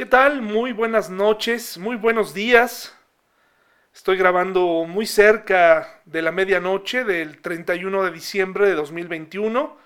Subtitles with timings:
[0.00, 0.40] ¿Qué tal?
[0.40, 2.96] Muy buenas noches, muy buenos días.
[3.94, 9.76] Estoy grabando muy cerca de la medianoche del 31 de diciembre de 2021,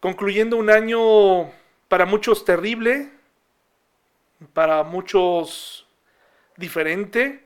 [0.00, 1.52] concluyendo un año
[1.86, 3.10] para muchos terrible,
[4.54, 5.86] para muchos
[6.56, 7.44] diferente,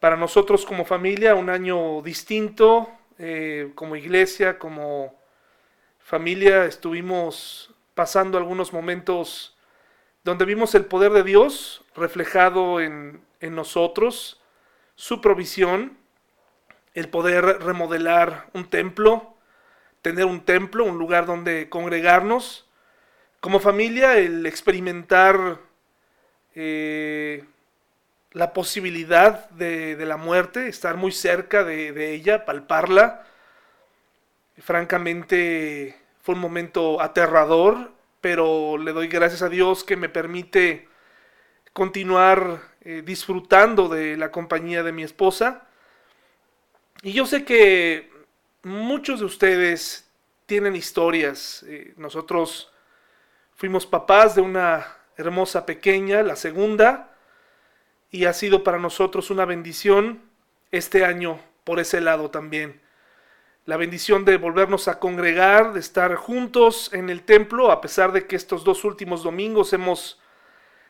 [0.00, 2.88] para nosotros como familia un año distinto,
[3.18, 5.14] eh, como iglesia, como
[5.98, 9.53] familia, estuvimos pasando algunos momentos
[10.24, 14.40] donde vimos el poder de Dios reflejado en, nosotros,
[14.96, 15.98] su provisión,
[16.94, 19.34] el poder remodelar un templo,
[20.00, 22.66] tener un templo, un lugar donde congregarnos,
[23.40, 25.58] como familia, el experimentar
[26.54, 27.44] eh,
[28.32, 33.26] la posibilidad de, la muerte, estar muy cerca de, de ella, palparla.
[34.56, 37.93] Francamente, fue un momento aterrador,
[38.24, 40.88] pero le doy gracias a Dios que me permite
[41.74, 45.68] continuar eh, disfrutando de la compañía de mi esposa.
[47.02, 48.10] Y yo sé que
[48.62, 50.10] muchos de ustedes
[50.46, 51.66] tienen historias.
[51.68, 52.72] Eh, nosotros
[53.56, 54.86] fuimos papás de una
[55.18, 57.14] hermosa pequeña, la segunda,
[58.10, 60.22] y ha sido para nosotros una bendición
[60.70, 62.83] este año por ese lado también
[63.66, 68.26] la bendición de volvernos a congregar, de estar juntos en el templo, a pesar de
[68.26, 70.20] que estos dos últimos domingos hemos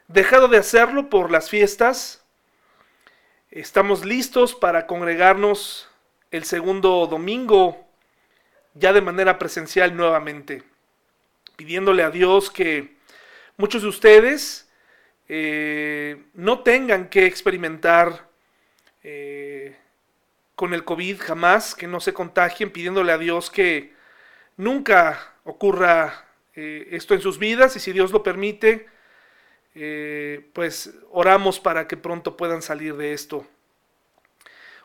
[0.08, 2.24] dejado de hacerlo por las fiestas.
[3.50, 5.88] Estamos listos para congregarnos
[6.32, 7.86] el segundo domingo,
[8.74, 10.64] ya de manera presencial nuevamente,
[11.54, 12.96] pidiéndole a Dios que
[13.56, 14.68] muchos de ustedes
[15.28, 18.28] eh, no tengan que experimentar
[19.04, 19.76] eh,
[20.64, 23.92] con el COVID jamás, que no se contagien, pidiéndole a Dios que
[24.56, 28.88] nunca ocurra eh, esto en sus vidas y si Dios lo permite,
[29.74, 33.46] eh, pues oramos para que pronto puedan salir de esto.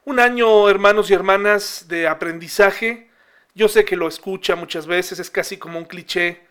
[0.03, 3.09] Un año, hermanos y hermanas, de aprendizaje.
[3.55, 6.45] Yo sé que lo escucha muchas veces, es casi como un cliché.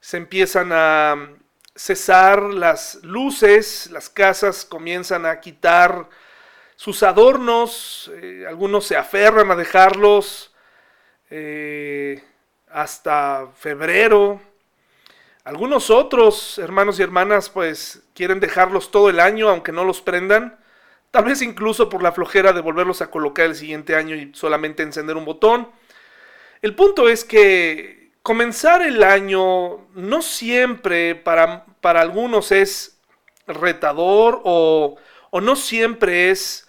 [0.00, 1.30] Se empiezan a
[1.76, 6.08] cesar las luces, las casas comienzan a quitar
[6.76, 10.54] sus adornos, eh, algunos se aferran a dejarlos
[11.30, 12.22] eh,
[12.68, 14.40] hasta febrero.
[15.44, 20.58] Algunos otros, hermanos y hermanas, pues quieren dejarlos todo el año, aunque no los prendan.
[21.10, 24.82] Tal vez incluso por la flojera de volverlos a colocar el siguiente año y solamente
[24.82, 25.70] encender un botón.
[26.60, 32.98] El punto es que comenzar el año no siempre para, para algunos es
[33.46, 34.96] retador o,
[35.30, 36.63] o no siempre es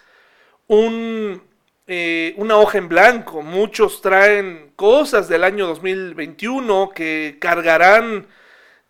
[0.67, 1.41] un,
[1.87, 3.41] eh, una hoja en blanco.
[3.41, 8.27] Muchos traen cosas del año 2021 que cargarán,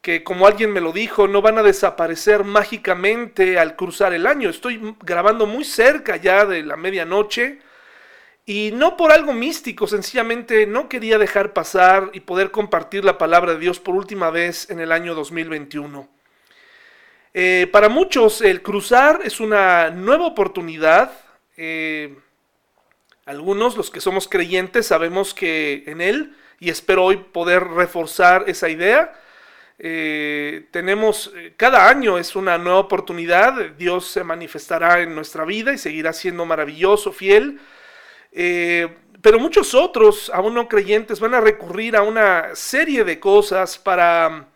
[0.02, 4.50] que como alguien me lo dijo, no van a desaparecer mágicamente al cruzar el año.
[4.50, 7.60] Estoy grabando muy cerca ya de la medianoche.
[8.48, 13.54] Y no por algo místico, sencillamente no quería dejar pasar y poder compartir la palabra
[13.54, 16.08] de Dios por última vez en el año 2021.
[17.34, 21.25] Eh, para muchos el cruzar es una nueva oportunidad
[21.58, 22.16] eh,
[23.26, 28.70] algunos, los que somos creyentes, sabemos que en Él, y espero hoy poder reforzar esa
[28.70, 29.14] idea,
[29.80, 35.74] eh, tenemos, eh, cada año es una nueva oportunidad, Dios se manifestará en nuestra vida
[35.74, 37.60] y seguirá siendo maravilloso, fiel,
[39.22, 44.48] pero muchos otros, aún no creyentes, van a recurrir a una serie de cosas para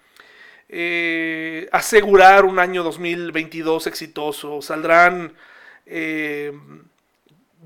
[1.71, 5.33] asegurar un año 2022 exitoso, saldrán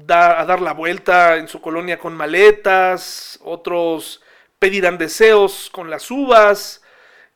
[0.09, 4.21] a dar la vuelta en su colonia con maletas, otros
[4.59, 6.81] pedirán deseos con las uvas,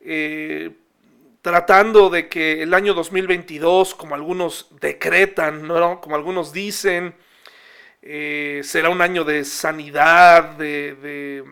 [0.00, 0.70] eh,
[1.42, 6.00] tratando de que el año 2022, como algunos decretan, ¿no?
[6.00, 7.14] como algunos dicen,
[8.02, 11.44] eh, será un año de sanidad, de, de,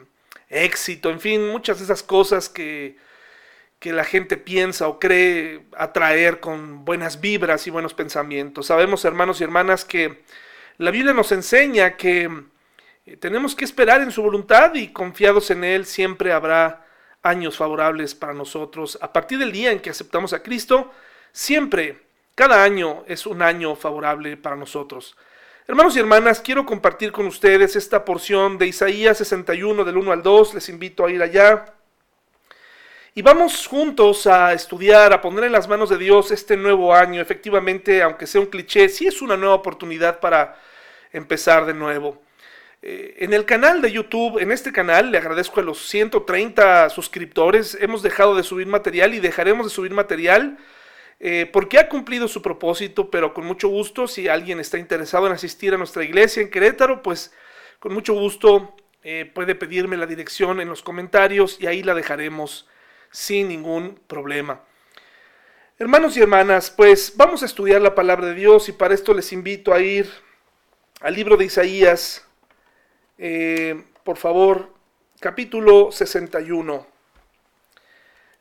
[0.48, 2.96] éxito, en fin, muchas de esas cosas que,
[3.78, 8.66] que la gente piensa o cree atraer con buenas vibras y buenos pensamientos.
[8.66, 10.22] Sabemos, hermanos y hermanas, que
[10.78, 12.30] la Biblia nos enseña que
[13.06, 16.86] eh, tenemos que esperar en su voluntad y confiados en Él siempre habrá
[17.22, 18.98] años favorables para nosotros.
[19.00, 20.92] A partir del día en que aceptamos a Cristo,
[21.32, 25.16] siempre, cada año es un año favorable para nosotros.
[25.68, 30.22] Hermanos y hermanas, quiero compartir con ustedes esta porción de Isaías 61 del 1 al
[30.22, 30.54] 2.
[30.54, 31.75] Les invito a ir allá.
[33.18, 37.22] Y vamos juntos a estudiar, a poner en las manos de Dios este nuevo año.
[37.22, 40.60] Efectivamente, aunque sea un cliché, sí es una nueva oportunidad para
[41.14, 42.20] empezar de nuevo.
[42.82, 47.78] Eh, en el canal de YouTube, en este canal, le agradezco a los 130 suscriptores.
[47.80, 50.58] Hemos dejado de subir material y dejaremos de subir material
[51.18, 55.32] eh, porque ha cumplido su propósito, pero con mucho gusto, si alguien está interesado en
[55.32, 57.32] asistir a nuestra iglesia en Querétaro, pues
[57.78, 62.68] con mucho gusto eh, puede pedirme la dirección en los comentarios y ahí la dejaremos
[63.10, 64.60] sin ningún problema.
[65.78, 69.32] Hermanos y hermanas, pues vamos a estudiar la palabra de Dios y para esto les
[69.32, 70.08] invito a ir
[71.00, 72.24] al libro de Isaías,
[73.18, 74.72] eh, por favor,
[75.20, 76.86] capítulo 61,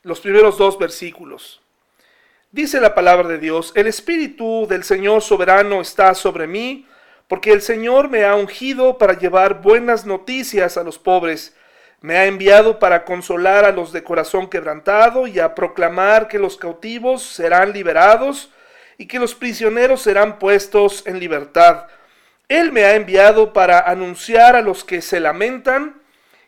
[0.04, 1.62] los primeros dos versículos.
[2.52, 6.88] Dice la palabra de Dios, el Espíritu del Señor soberano está sobre mí,
[7.28, 11.55] porque el Señor me ha ungido para llevar buenas noticias a los pobres
[12.06, 16.56] me ha enviado para consolar a los de corazón quebrantado y a proclamar que los
[16.56, 18.52] cautivos serán liberados
[19.00, 21.88] y que los prisioneros serán puestos en libertad.
[22.48, 26.00] Él me ha enviado para anunciar a los que se lamentan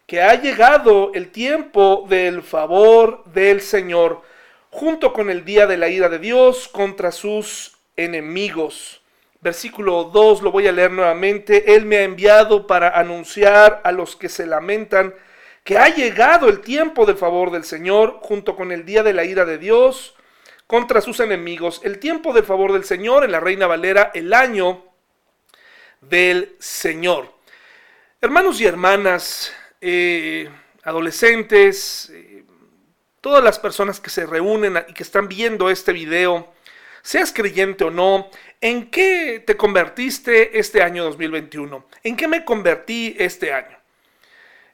[0.05, 4.21] que ha llegado el tiempo del favor del Señor,
[4.69, 9.01] junto con el día de la ira de Dios contra sus enemigos.
[9.41, 11.73] Versículo 2 lo voy a leer nuevamente.
[11.73, 15.15] Él me ha enviado para anunciar a los que se lamentan
[15.67, 19.25] que ha llegado el tiempo del favor del Señor junto con el día de la
[19.25, 20.15] ira de Dios
[20.65, 21.81] contra sus enemigos.
[21.83, 24.85] El tiempo del favor del Señor en la Reina Valera, el año
[25.99, 27.33] del Señor.
[28.21, 30.49] Hermanos y hermanas, eh,
[30.83, 32.45] adolescentes, eh,
[33.19, 36.53] todas las personas que se reúnen y que están viendo este video,
[37.01, 38.29] seas creyente o no,
[38.61, 41.85] ¿en qué te convertiste este año 2021?
[42.03, 43.76] ¿En qué me convertí este año?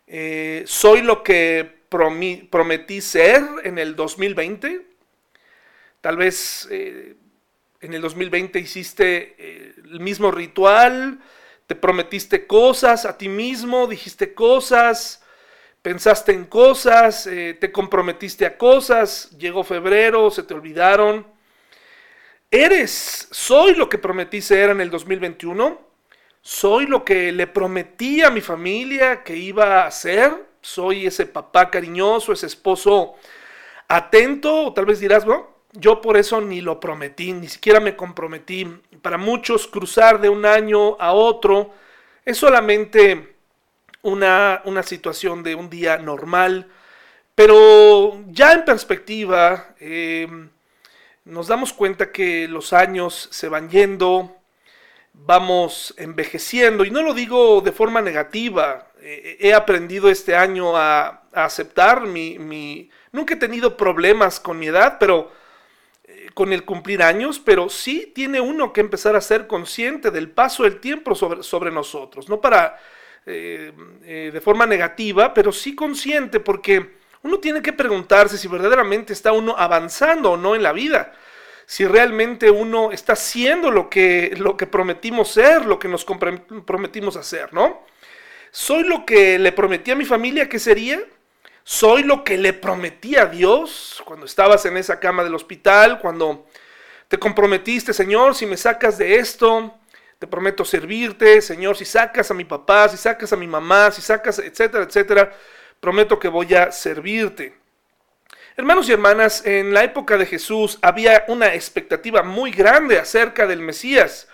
[0.07, 4.85] Eh, soy lo que prometí ser en el 2020.
[6.01, 7.15] Tal vez eh,
[7.81, 11.19] en el 2020 hiciste eh, el mismo ritual,
[11.67, 15.23] te prometiste cosas a ti mismo, dijiste cosas,
[15.81, 21.25] pensaste en cosas, te comprometiste a cosas, llegó febrero, se te olvidaron.
[22.51, 25.82] ¿Eres, soy lo que prometí ser en el 2021?
[26.43, 31.71] Soy lo que le prometí a mi familia que iba a ser, soy ese papá
[31.71, 33.15] cariñoso, ese esposo
[33.87, 37.95] atento, o tal vez dirás, no, yo por eso ni lo prometí, ni siquiera me
[37.95, 38.65] comprometí.
[39.01, 41.73] Para muchos cruzar de un año a otro
[42.25, 43.35] es solamente
[44.01, 46.69] una, una situación de un día normal,
[47.35, 50.27] pero ya en perspectiva eh,
[51.23, 54.42] nos damos cuenta que los años se van yendo,
[55.13, 61.21] vamos envejeciendo, y no lo digo de forma negativa, eh, he aprendido este año a,
[61.31, 65.31] aceptar mi, Nunca he tenido problemas con mi edad, pero
[66.03, 70.29] eh, con el cumplir años, pero sí tiene uno que empezar a ser consciente del
[70.29, 72.79] paso del tiempo sobre, sobre nosotros, no para...
[73.25, 73.71] Eh,
[74.33, 79.55] de forma negativa, pero sí consciente, porque uno tiene que preguntarse si verdaderamente está uno
[79.57, 81.13] avanzando o no en la vida
[81.65, 87.15] si realmente uno está haciendo lo que, lo que prometimos ser, lo que nos prometimos
[87.15, 87.83] hacer, ¿no?
[88.51, 91.01] ¿Soy lo que le prometí a mi familia que sería?
[91.63, 96.45] ¿Soy lo que le prometí a Dios cuando estabas en esa cama del hospital, cuando
[97.07, 99.73] te comprometiste, Señor, si me sacas de esto,
[100.19, 104.01] te prometo servirte, Señor, si sacas a mi papá, si sacas a mi mamá, si
[104.01, 105.31] sacas, etcétera, etcétera,
[105.79, 107.62] prometo que voy a servirte.
[108.55, 113.61] Hermanos y hermanas, en la época de Jesús había una expectativa muy grande acerca del
[113.61, 114.27] Mesías.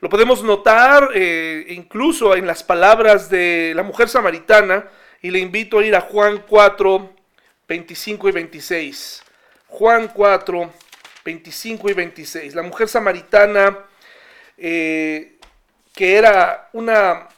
[0.00, 4.88] Lo podemos notar eh, incluso en las palabras de la mujer samaritana,
[5.20, 7.14] y le invito a ir a Juan 4,
[7.68, 9.22] 25 y 26.
[9.66, 10.72] Juan 4,
[11.22, 12.54] 25 y 26.
[12.54, 13.78] La mujer samaritana,
[14.56, 15.36] eh,
[15.94, 17.28] que era una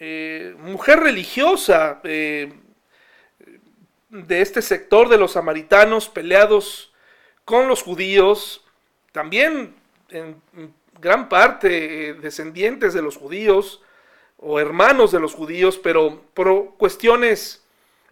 [0.00, 2.00] eh, mujer religiosa,
[4.14, 6.92] de este sector de los samaritanos peleados
[7.44, 8.64] con los judíos,
[9.12, 9.74] también
[10.08, 10.40] en
[11.00, 13.82] gran parte eh, descendientes de los judíos
[14.38, 17.64] o hermanos de los judíos, pero por cuestiones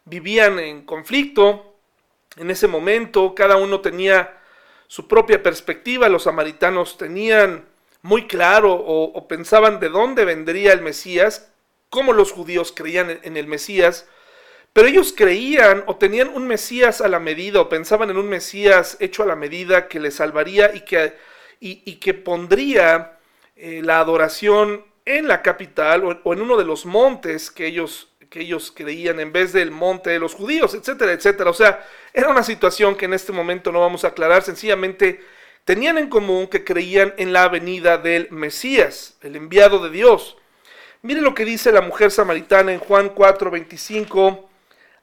[0.05, 1.75] vivían en conflicto
[2.37, 4.39] en ese momento, cada uno tenía
[4.89, 7.67] su propia perspectiva, los samaritanos tenían
[8.01, 11.53] muy claro o, pensaban de dónde vendría el Mesías,
[11.91, 14.09] cómo los judíos creían en el Mesías,
[14.73, 18.97] pero ellos creían o tenían un Mesías a la medida o pensaban en un Mesías
[19.01, 21.15] hecho a la medida que les salvaría y que,
[21.61, 23.19] y, que pondría
[23.55, 28.41] eh, la adoración en la capital o, en uno de los montes que ellos, que
[28.41, 31.51] ellos creían en vez del monte de los judíos, etcétera, etcétera.
[31.51, 35.21] O sea, era una situación que en este momento no vamos a aclarar, sencillamente
[35.67, 40.39] tenían en común que creían en la venida del Mesías, el enviado de Dios.
[41.03, 44.49] Mire lo que dice la mujer samaritana en Juan 4, 25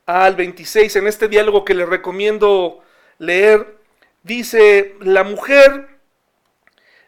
[0.10, 2.84] al 26, en este diálogo que les recomiendo
[3.20, 3.78] leer,
[4.24, 5.88] dice, la mujer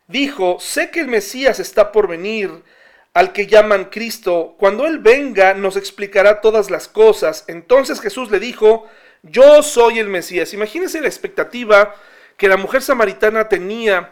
[0.07, 2.51] dijo, sé que el Mesías está por venir,
[3.15, 7.43] al que llaman Cristo, cuando Él venga nos explicará todas las cosas.
[7.47, 8.87] Entonces Jesús le dijo,
[9.23, 10.53] yo soy el Mesías.
[10.53, 11.95] Imagínense la expectativa
[12.37, 14.11] que la mujer samaritana tenía,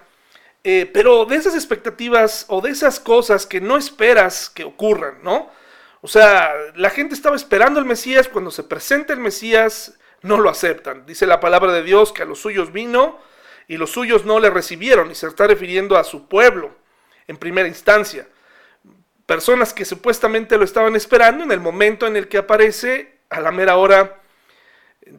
[0.64, 5.59] eh, pero de esas expectativas o de esas cosas que no esperas que ocurran, ¿no?
[6.02, 10.50] O sea, la gente estaba esperando el Mesías, cuando se presenta el Mesías, no lo
[10.50, 11.06] aceptan.
[11.06, 13.20] Dice la palabra de Dios que a los suyos vino
[13.68, 16.76] y los suyos no le recibieron, y se está refiriendo a su pueblo
[17.28, 18.28] en primera instancia.
[19.26, 23.52] Personas que supuestamente lo estaban esperando, en el momento en el que aparece, a la
[23.52, 24.22] mera hora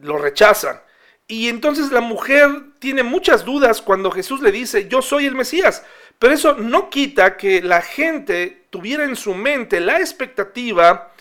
[0.01, 0.81] lo rechazan.
[1.27, 5.85] Y entonces la mujer tiene muchas dudas cuando Jesús le dice, yo soy el Mesías.
[6.19, 11.11] Pero eso no quita que la gente tuviera en su mente la expectativa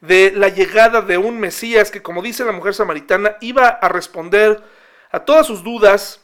[0.00, 4.62] de la llegada de un Mesías que, como dice la mujer samaritana, iba a responder
[5.10, 6.20] a todas sus dudas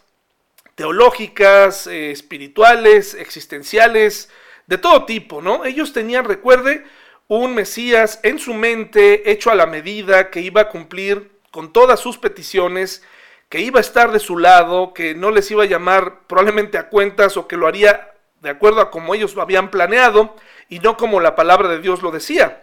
[0.76, 4.30] teológicas, eh, espirituales, existenciales,
[4.66, 5.64] de todo tipo, ¿no?
[5.64, 6.84] Ellos tenían, recuerde,
[7.26, 11.98] un Mesías en su mente, hecho a la medida, que iba a cumplir con todas
[11.98, 13.02] sus peticiones,
[13.48, 16.88] que iba a estar de su lado, que no les iba a llamar probablemente a
[16.88, 18.10] cuentas o que lo haría
[18.40, 20.36] de acuerdo a como ellos lo habían planeado
[20.68, 22.62] y no como la palabra de Dios lo decía.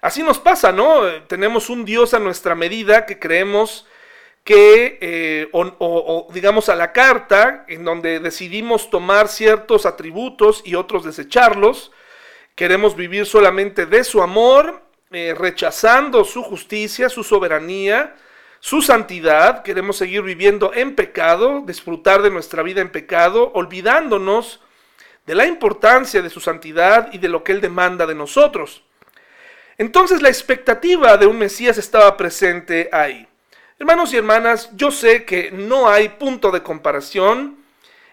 [0.00, 1.02] Así nos pasa, ¿no?
[1.28, 3.86] Tenemos un Dios a nuestra medida que creemos
[4.44, 11.04] que, eh, o, digamos a la carta, en donde decidimos tomar ciertos atributos y otros
[11.04, 11.90] desecharlos,
[12.54, 18.14] queremos vivir solamente de su amor, eh, rechazando su justicia, su soberanía,
[18.60, 24.60] su santidad, queremos seguir viviendo en pecado, disfrutar de nuestra vida en pecado, olvidándonos
[25.26, 28.82] de la importancia de su santidad y de lo que Él demanda de nosotros.
[29.78, 33.26] Entonces la expectativa de un Mesías estaba presente ahí.
[33.78, 37.56] Hermanos y hermanas, yo sé que no hay punto de comparación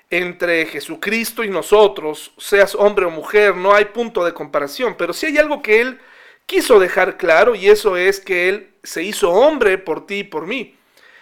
[0.10, 5.27] entre Jesucristo y nosotros, seas hombre o mujer, no hay punto de comparación, pero sí
[5.27, 6.00] hay algo que Él
[6.46, 10.48] quiso dejar claro y eso es que Él se hizo hombre por ti y por
[10.48, 10.75] mí.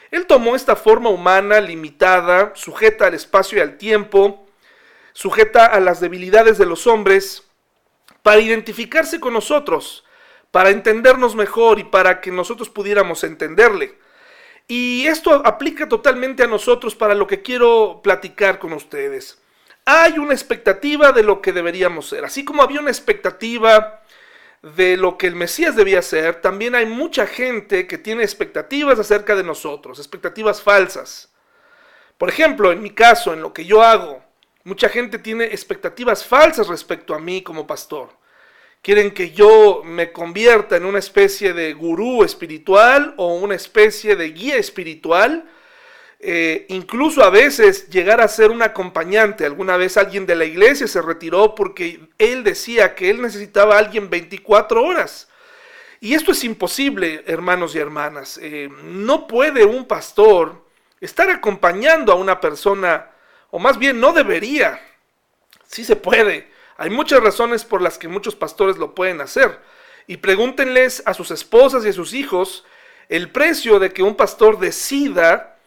[0.10, 4.49] Él tomó esta forma humana limitada, sujeta al espacio y al tiempo,
[5.20, 7.44] sujeta a las debilidades de los hombres,
[8.24, 10.06] para identificarse con nosotros,
[10.50, 13.98] para entendernos mejor y para que nosotros pudiéramos entenderle.
[14.66, 19.42] Y esto aplica totalmente a nosotros para lo que quiero platicar con ustedes.
[19.84, 22.24] Hay una expectativa de lo que deberíamos ser.
[22.24, 24.02] Así como había una expectativa
[24.62, 29.36] de lo que el Mesías debía ser, también hay mucha gente que tiene expectativas acerca
[29.36, 31.30] de nosotros, expectativas falsas.
[32.18, 34.29] Por ejemplo, en mi caso, en lo que yo hago,
[34.64, 38.20] mucha gente tiene expectativas falsas respecto a mí como pastor
[38.82, 44.30] quieren que yo me convierta en una especie de gurú espiritual o una especie de
[44.30, 45.50] guía espiritual.
[46.22, 49.46] Eh, incluso a veces llegar a ser un acompañante.
[49.46, 53.80] Alguna vez alguien de la iglesia se retiró porque él decía que él necesitaba a
[53.80, 55.30] alguien 24 horas.
[56.02, 58.40] Y esto es imposible, hermanos y hermanas.
[58.42, 60.66] Eh, no puede un pastor
[61.02, 63.10] estar acompañando a una persona,
[63.52, 64.80] o más bien no debería.
[65.68, 69.60] Sí se puede, hay muchas razones por las que muchos pastores lo pueden hacer.
[70.08, 72.66] Y pregúntenles a sus esposas y a sus hijos
[73.10, 75.58] el precio de que un pastor decida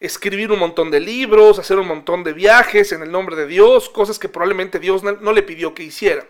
[0.00, 3.88] escribir un montón de libros, hacer un montón de viajes en el nombre de Dios,
[3.88, 6.26] cosas que probablemente Dios no le pidió que hiciera.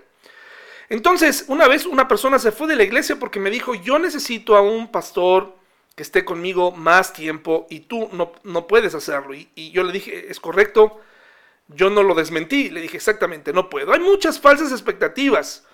[0.88, 4.56] Entonces, una vez una persona se fue de la iglesia porque me dijo, yo necesito
[4.56, 5.56] a un pastor
[5.94, 9.34] que esté conmigo más tiempo y tú no, no puedes hacerlo.
[9.34, 11.00] Y, y yo le dije, es correcto,
[11.68, 13.92] yo no lo desmentí, le dije exactamente, no puedo.
[13.92, 15.64] Hay muchas falsas expectativas.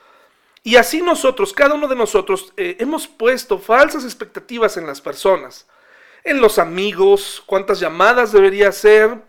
[0.62, 5.66] Y así nosotros, cada uno de nosotros, eh, hemos puesto falsas expectativas en las personas,
[6.24, 9.22] en los amigos, cuántas llamadas debería hacer.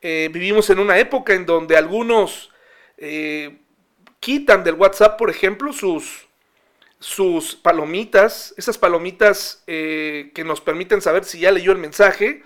[0.00, 2.50] Eh, vivimos en una época en donde algunos
[2.96, 3.60] eh,
[4.18, 6.26] quitan del WhatsApp, por ejemplo, sus,
[7.02, 12.44] sus palomitas, esas palomitas que nos permiten saber si ya leyó el mensaje,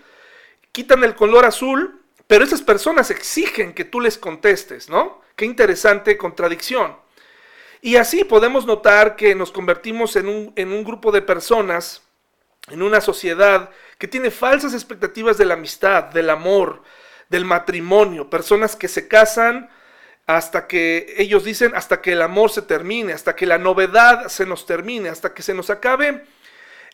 [0.72, 5.20] quitan el color azul pero esas personas exigen que tú les contestes, ¿no?
[5.36, 6.96] Qué interesante contradicción.
[7.80, 12.02] Y así podemos notar que nos convertimos en un, en un grupo de personas,
[12.68, 16.82] en una sociedad que tiene falsas expectativas de la amistad, del amor,
[17.28, 19.70] del matrimonio, personas que se casan
[20.26, 24.46] hasta que ellos dicen, hasta que el amor se termine, hasta que la novedad se
[24.46, 26.24] nos termine, hasta que se nos acabe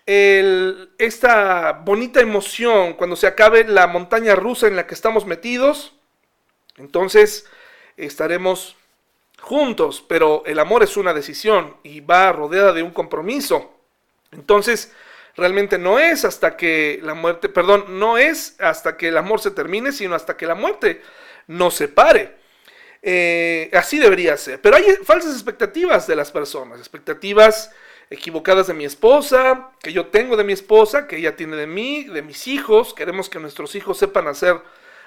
[0.04, 5.94] esta bonita emoción cuando se acabe la montaña rusa en la que estamos metidos,
[6.76, 7.46] entonces
[7.96, 8.76] estaremos
[9.40, 13.72] juntos, pero el amor es una decisión y va rodeada de un compromiso.
[14.32, 14.92] Entonces,
[15.34, 19.50] Realmente no es hasta que la muerte, perdón, no es hasta que el amor se
[19.50, 21.00] termine, sino hasta que la muerte
[21.46, 22.36] nos separe.
[23.02, 24.60] Eh, así debería ser.
[24.60, 27.70] Pero hay falsas expectativas de las personas, expectativas
[28.10, 32.04] equivocadas de mi esposa, que yo tengo de mi esposa, que ella tiene de mí,
[32.04, 32.94] de mis hijos.
[32.94, 34.60] Queremos que nuestros hijos sepan hacer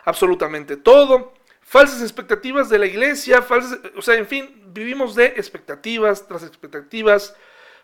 [0.03, 1.33] absolutamente todo.
[1.61, 7.35] Falsas expectativas de la iglesia, falsas, o sea, en fin, vivimos de expectativas tras expectativas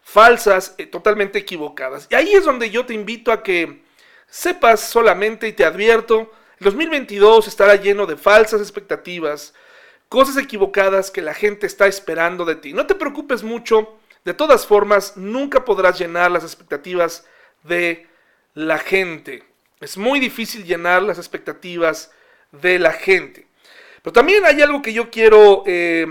[0.03, 2.07] falsas, eh, totalmente equivocadas.
[2.09, 3.83] Y ahí es donde yo te invito a que
[4.27, 9.53] sepas solamente y te advierto, el 2022 estará lleno de falsas expectativas,
[10.11, 12.73] cosas equivocadas que la gente está esperando de ti.
[12.73, 17.25] No te preocupes mucho, de todas formas, nunca podrás llenar las expectativas
[17.63, 18.07] de
[18.53, 19.45] la gente.
[19.79, 22.11] Es muy difícil llenar las expectativas
[22.51, 23.47] de la gente.
[24.01, 26.05] Pero también hay algo que yo quiero eh,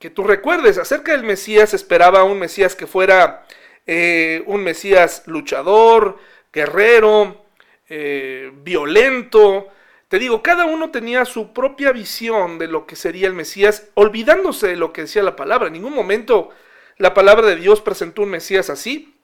[0.00, 0.76] que tú recuerdes.
[0.76, 3.46] Acerca del Mesías, esperaba un Mesías que fuera
[3.86, 6.18] eh, un Mesías luchador,
[6.52, 7.46] guerrero,
[7.88, 9.68] eh, violento.
[10.16, 14.66] Te digo, cada uno tenía su propia visión de lo que sería el Mesías, olvidándose
[14.66, 15.66] de lo que decía la palabra.
[15.66, 16.48] En ningún momento
[16.96, 19.14] la palabra de Dios presentó un Mesías así.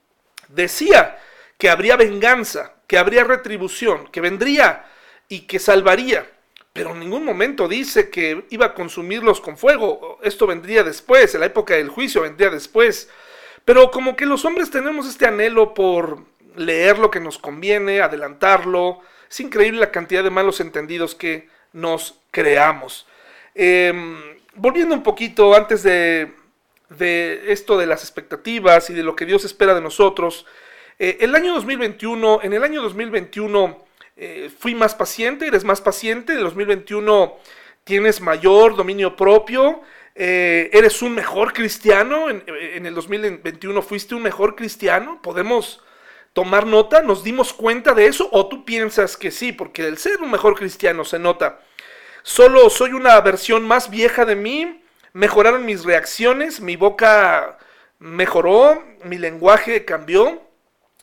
[0.49, 1.17] Decía
[1.57, 4.85] que habría venganza, que habría retribución, que vendría
[5.29, 6.29] y que salvaría.
[6.73, 10.19] Pero en ningún momento dice que iba a consumirlos con fuego.
[10.21, 13.09] Esto vendría después, en la época del juicio vendría después.
[13.65, 16.19] Pero como que los hombres tenemos este anhelo por
[16.55, 19.01] leer lo que nos conviene, adelantarlo.
[19.33, 23.07] Es increíble la cantidad de malos entendidos que nos creamos.
[23.55, 24.15] Em,
[24.53, 26.31] volviendo un poquito antes de,
[27.47, 30.45] esto de las expectativas y de lo que Dios espera de nosotros,
[30.99, 33.83] eh, el año 2021, en el año 2021
[34.17, 37.35] eh, fui más paciente, eres más paciente, en el 2021
[37.85, 39.81] tienes mayor dominio propio,
[40.13, 45.81] eh, eres un mejor cristiano, en, en, el 2021 fuiste un mejor cristiano, podemos
[46.33, 50.21] tomar nota, nos dimos cuenta de eso, o tú piensas que sí, porque el ser
[50.21, 51.59] un mejor cristiano se nota.
[52.23, 57.59] Solo soy una versión más vieja de mí, mejoraron mis reacciones, mi boca
[57.99, 60.41] mejoró, mi lenguaje cambió,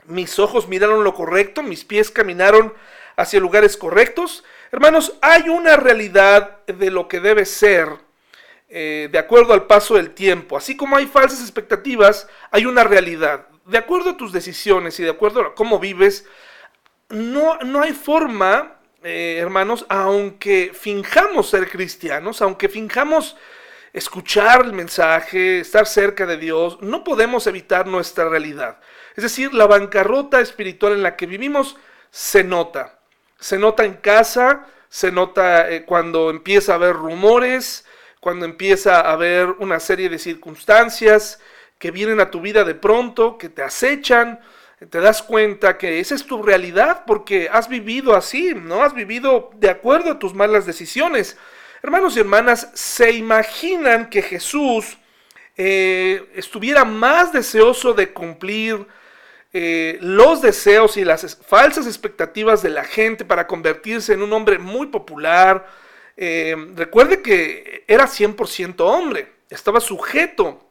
[0.06, 2.74] mis ojos miraron lo correcto, mis pies caminaron
[3.16, 4.44] hacia lugares correctos.
[4.72, 7.88] Hermanos, hay una realidad de lo que debe ser
[8.68, 10.56] eh, de acuerdo al paso del tiempo.
[10.56, 13.49] Así como hay falsas expectativas, hay una realidad.
[13.70, 16.26] De acuerdo a tus decisiones y de acuerdo a cómo vives,
[17.08, 23.36] no, no hay forma, eh, hermanos, aunque finjamos ser cristianos, aunque finjamos
[23.92, 28.80] escuchar el mensaje, estar cerca de Dios, no podemos evitar nuestra realidad.
[29.14, 31.76] Es decir, la bancarrota espiritual en la que vivimos
[32.10, 32.98] se nota.
[33.38, 37.86] Se nota en casa, se nota eh, cuando empieza a haber rumores,
[38.18, 41.38] cuando empieza a haber una serie de circunstancias
[41.80, 44.38] que vienen a tu vida de pronto, que te acechan,
[44.90, 48.82] te das cuenta que esa es tu realidad porque has vivido así, ¿no?
[48.82, 51.38] Has vivido de acuerdo a tus malas decisiones.
[51.82, 54.98] Hermanos y hermanas, ¿se imaginan que Jesús
[55.56, 58.86] eh, estuviera más deseoso de cumplir
[59.54, 64.58] eh, los deseos y las falsas expectativas de la gente para convertirse en un hombre
[64.58, 65.66] muy popular.
[66.18, 70.69] Eh, recuerde que era 100% hombre, estaba sujeto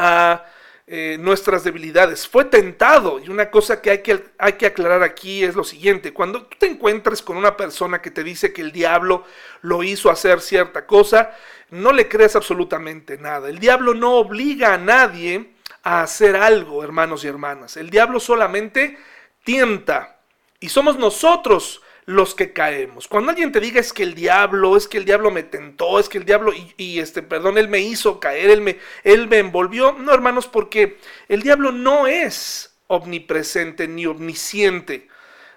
[0.00, 0.46] a
[0.86, 3.20] eh, nuestras debilidades, fue tentado.
[3.20, 6.56] Y una cosa que hay, que hay que aclarar aquí es lo siguiente, cuando tú
[6.58, 9.24] te encuentres con una persona que te dice que el diablo
[9.60, 11.36] lo hizo hacer cierta cosa,
[11.70, 13.48] no le creas absolutamente nada.
[13.48, 17.76] El diablo no obliga a nadie a hacer algo, hermanos y hermanas.
[17.76, 18.98] El diablo solamente
[19.44, 20.18] tienta
[20.58, 23.08] y somos nosotros los que caemos.
[23.08, 26.08] Cuando alguien te diga es que el diablo, es que el diablo me tentó, es
[26.08, 29.92] que el diablo, y, este, perdón, él me hizo caer, él me, él me envolvió.
[29.92, 35.08] No, hermanos, porque el diablo no es omnipresente ni omnisciente.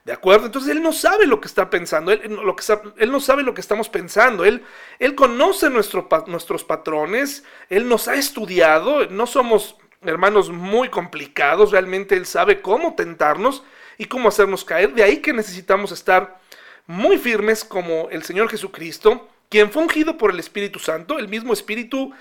[0.06, 0.48] ¿De acuerdo?
[0.48, 2.64] Entonces él no sabe lo que está pensando, él, lo que
[2.98, 4.62] él no sabe lo que estamos pensando, él,
[5.00, 12.16] él conoce nuestro, nuestros patrones, él nos ha estudiado, no somos hermanos muy complicados, realmente
[12.16, 13.64] Él sabe cómo tentarnos
[13.98, 14.94] y cómo hacernos caer.
[14.94, 16.40] De ahí que necesitamos estar
[16.88, 21.54] muy firmes como el Señor Jesucristo, quien fue ungido por el Espíritu Santo, el mismo
[21.54, 22.12] Espíritu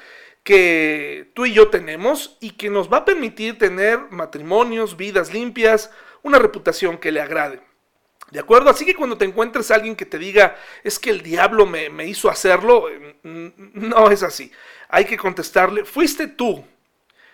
[0.44, 5.90] que tú y yo tenemos y que nos va a permitir tener matrimonios, vidas limpias,
[6.22, 7.60] una reputación que le agrade.
[8.30, 8.70] ¿De acuerdo?
[8.70, 11.90] Así que cuando te encuentres a alguien que te diga, es que el diablo me,
[11.90, 12.88] me hizo hacerlo,
[13.22, 14.50] mm, no es así.
[14.88, 16.64] Hay que contestarle, fuiste tú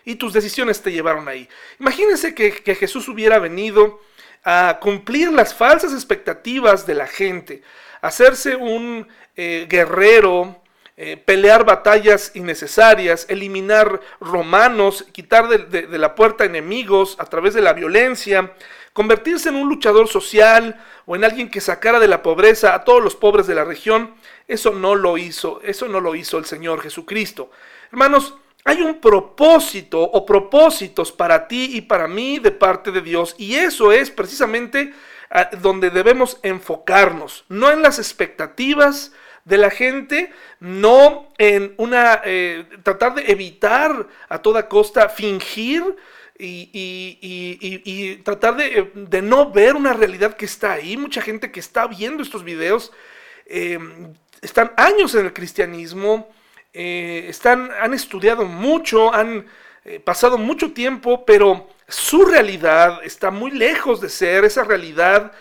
[0.09, 1.47] y tus decisiones te llevaron ahí.
[1.79, 4.01] Imagínense que, Jesús hubiera venido
[4.43, 7.61] a cumplir las falsas expectativas de la gente,
[8.01, 10.61] hacerse un eh, guerrero,
[10.97, 17.73] eh, pelear batallas innecesarias, eliminar romanos, quitar de, la puerta enemigos a través de la
[17.73, 18.53] violencia,
[18.93, 23.01] Convertirse en un luchador social o en alguien que sacara de la pobreza a todos
[23.03, 24.15] los pobres de la región,
[24.47, 27.51] eso no lo hizo, eso no lo hizo el Señor Jesucristo.
[27.91, 33.35] Hermanos, hay un propósito o propósitos para ti y para mí de parte de Dios
[33.37, 34.93] y eso es precisamente
[35.29, 39.11] ah, donde debemos enfocarnos, no en las expectativas
[39.45, 45.95] de la gente, no en una eh, tratar de evitar a toda costa fingir
[46.41, 50.95] y, tratar de, de, no ver una realidad que está ahí.
[50.95, 52.93] Mucha gente que está viendo estos videos
[53.45, 56.29] em, están años en el cristianismo,
[56.73, 59.47] eh, están, han estudiado mucho, han
[59.85, 65.31] eh, pasado mucho tiempo, pero su realidad está muy lejos de ser esa realidad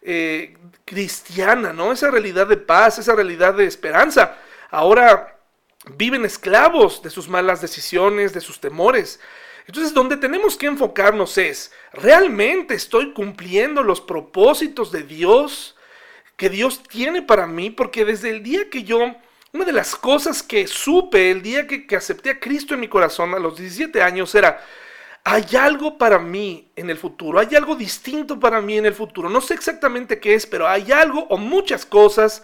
[0.00, 1.92] eh, cristiana, ¿no?
[1.92, 4.36] Esa realidad de paz, esa realidad de esperanza.
[4.70, 5.38] Ahora
[5.96, 9.20] viven esclavos de sus malas decisiones, de sus temores.
[9.66, 15.76] Entonces, donde tenemos que enfocarnos es, ¿realmente estoy cumpliendo los propósitos de Dios
[16.36, 17.68] que Dios tiene para mí?
[17.68, 19.14] Porque desde el día que yo,
[19.52, 22.88] una de las cosas que supe el día que, que acepté a Cristo en mi
[22.88, 24.62] corazón a los 17 años era,
[25.24, 29.28] hay algo para mí en el futuro, hay algo distinto para mí en el futuro.
[29.28, 32.42] No sé exactamente qué es, pero hay algo o muchas cosas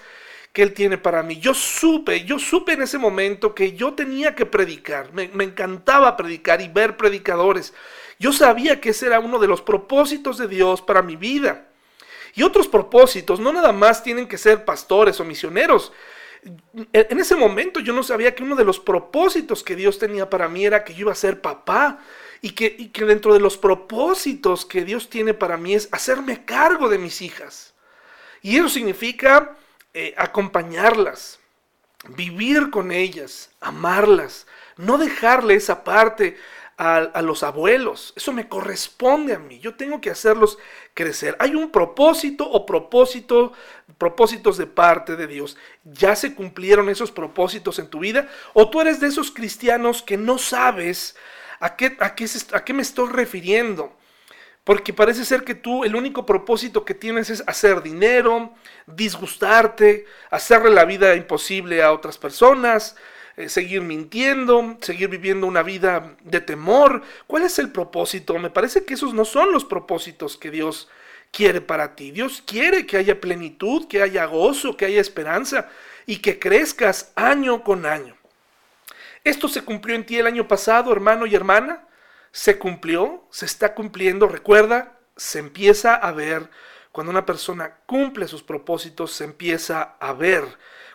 [0.53, 1.39] que Él tiene para mí.
[1.39, 5.13] Yo supe, yo supe en ese momento que yo tenía que predicar.
[5.13, 7.75] Me, encantaba predicar y ver predicadores.
[8.19, 11.67] Yo sabía que ese era uno de los propósitos de Dios para mi vida.
[12.35, 15.93] Y otros propósitos no nada más tienen que ser pastores o misioneros.
[16.93, 20.49] En ese momento yo no sabía que uno de los propósitos que Dios tenía para
[20.49, 22.01] mí era que yo iba a ser papá
[22.43, 26.89] y que, que dentro de los propósitos que Dios tiene para mí es hacerme cargo
[26.89, 27.75] de mis hijas.
[28.43, 29.57] Y eso significa
[29.95, 31.39] eh, acompañarlas,
[32.11, 36.37] vivir con ellas, amarlas, no dejarle esa parte
[36.77, 38.13] a, los abuelos.
[38.17, 39.59] Eso me corresponde a mí.
[39.61, 40.59] Yo tengo que hacerlos
[40.93, 41.37] crecer.
[41.39, 43.53] Hay un propósito o propósito,
[43.99, 45.57] propósitos de parte de Dios.
[45.85, 48.29] ¿Ya se cumplieron esos propósitos en tu vida?
[48.53, 51.17] ¿O tú eres de esos cristianos que no sabes
[51.61, 53.97] a qué, a qué, a qué me estoy refiriendo?
[54.65, 58.55] Porque parece ser que tú el único propósito que tienes es hacer dinero,
[58.87, 62.97] disgustarte, hacerle la vida imposible a otras personas,
[63.37, 67.03] eh, seguir mintiendo, seguir viviendo una vida de temor.
[67.27, 68.39] ¿Cuál es el propósito?
[68.39, 70.89] Me parece que esos no son los propósitos que Dios
[71.33, 72.11] quiere para ti.
[72.11, 75.69] Dios quiere que haya plenitud, que haya gozo, que haya esperanza
[76.07, 78.17] y que crezcas año con año.
[79.25, 81.85] Esto se cumplió en ti el año pasado, hermano y hermana
[82.35, 84.27] se cumplió, se está cumpliendo.
[84.27, 86.51] Recuerda, se empieza a ver.
[86.91, 90.45] Cuando una persona cumple sus propósitos, se empieza a ver.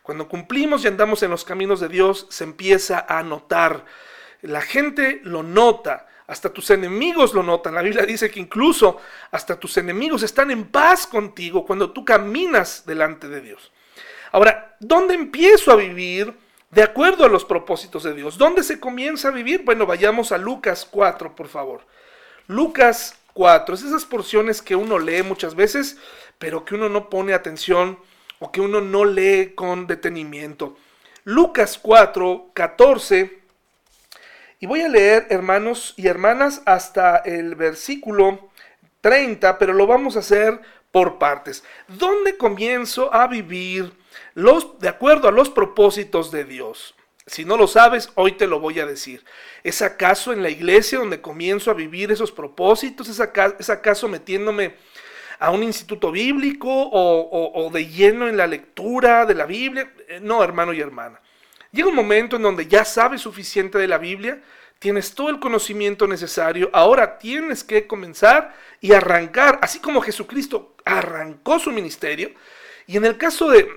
[0.10, 3.86] Cuando cumplimos y andamos en los caminos de Dios, se empieza a notar.
[4.41, 7.76] La gente lo nota, hasta tus enemigos lo notan.
[7.76, 8.98] La Biblia dice que incluso
[9.30, 13.72] hasta tus enemigos están en paz contigo cuando tú caminas delante de Dios.
[14.32, 16.34] Ahora, ¿dónde empiezo a vivir?
[16.72, 18.39] de acuerdo a los propósitos de Dios.
[18.39, 19.62] ¿Dónde se comienza a vivir?
[19.63, 21.82] Bueno, vayamos a Lucas 4, por favor.
[22.48, 26.00] Lucas 4, es esas porciones que uno lee muchas veces,
[26.39, 28.00] pero que uno no pone atención
[28.39, 30.78] o que uno no lee con detenimiento.
[31.23, 33.39] Lucas 4, 14.
[34.60, 38.49] Y voy a leer, hermanos y hermanas, hasta el versículo
[39.02, 40.60] 30, pero lo vamos a hacer
[40.91, 41.63] por partes.
[41.88, 43.93] ¿Dónde comienzo a vivir
[44.34, 46.95] los, de acuerdo a los propósitos de Dios.
[47.25, 49.23] Si no lo sabes, hoy te lo voy a decir.
[49.63, 53.08] ¿Es acaso en la iglesia donde comienzo a vivir esos propósitos?
[53.08, 54.75] ¿Es acaso, metiéndome
[55.39, 59.91] a un instituto bíblico o, de lleno en la lectura de la Biblia?
[60.08, 61.19] Eh, no, hermano y hermana.
[61.71, 64.41] Llega un momento en donde ya sabes suficiente de la Biblia,
[64.80, 71.60] tienes todo el conocimiento necesario, ahora tienes que comenzar y arrancar, así como Jesucristo arrancó
[71.60, 72.32] su ministerio.
[72.88, 73.67] Y en el caso de,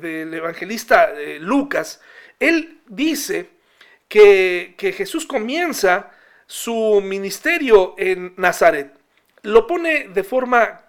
[0.00, 2.00] del evangelista eh, Lucas,
[2.38, 3.50] él dice
[4.08, 6.12] que, Jesús comienza
[6.46, 8.95] su ministerio en Nazaret.
[9.46, 10.80] Lo pone de forma,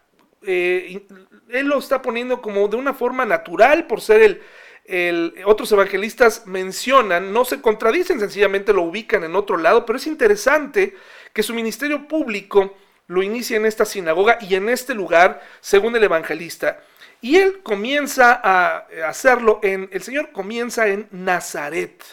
[0.41, 1.05] eh,
[1.49, 4.41] él lo está poniendo como de una forma natural por ser el,
[4.85, 10.07] el, otros evangelistas mencionan, no se contradicen, sencillamente lo ubican en otro lado, pero es
[10.07, 10.95] interesante
[11.33, 12.75] que su ministerio público
[13.07, 16.79] lo inicia en esta sinagoga y en este lugar, según el evangelista.
[17.21, 22.03] Y él comienza a hacerlo en, el Señor comienza en Nazaret,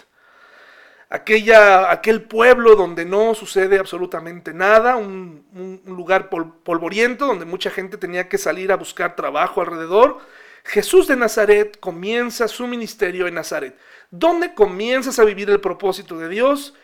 [1.14, 5.44] aquella, aquel pueblo donde no sucede absolutamente nada, un,
[5.87, 10.18] lugar polvoriento donde mucha gente tenía que salir a buscar trabajo alrededor.
[10.64, 13.79] Jesús de Nazaret comienza su ministerio en Nazaret.
[14.11, 16.74] ¿Dónde comienzas a vivir el propósito de Dios?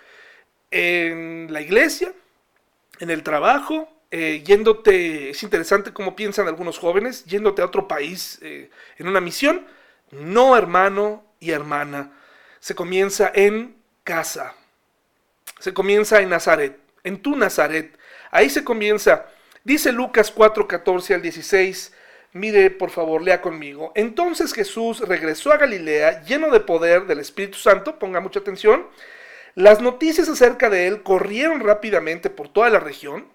[0.70, 2.12] En la iglesia,
[3.00, 8.38] en el trabajo, eh, yéndote, es interesante cómo piensan algunos jóvenes, yéndote a otro país
[8.42, 9.66] eh, en una misión.
[10.12, 12.12] No, hermano y hermana,
[12.60, 13.79] se comienza en
[14.10, 14.56] casa,
[15.60, 17.96] se comienza en Nazaret, en tu Nazaret.
[18.32, 19.26] Ahí se comienza,
[19.62, 21.92] dice Lucas 4, 14 al 16,
[22.32, 23.92] mire por favor, lea conmigo.
[23.94, 28.88] Entonces Jesús regresó a Galilea lleno de poder del Espíritu Santo, ponga mucha atención.
[29.54, 33.28] Las noticias acerca de él corrieron rápidamente por toda la región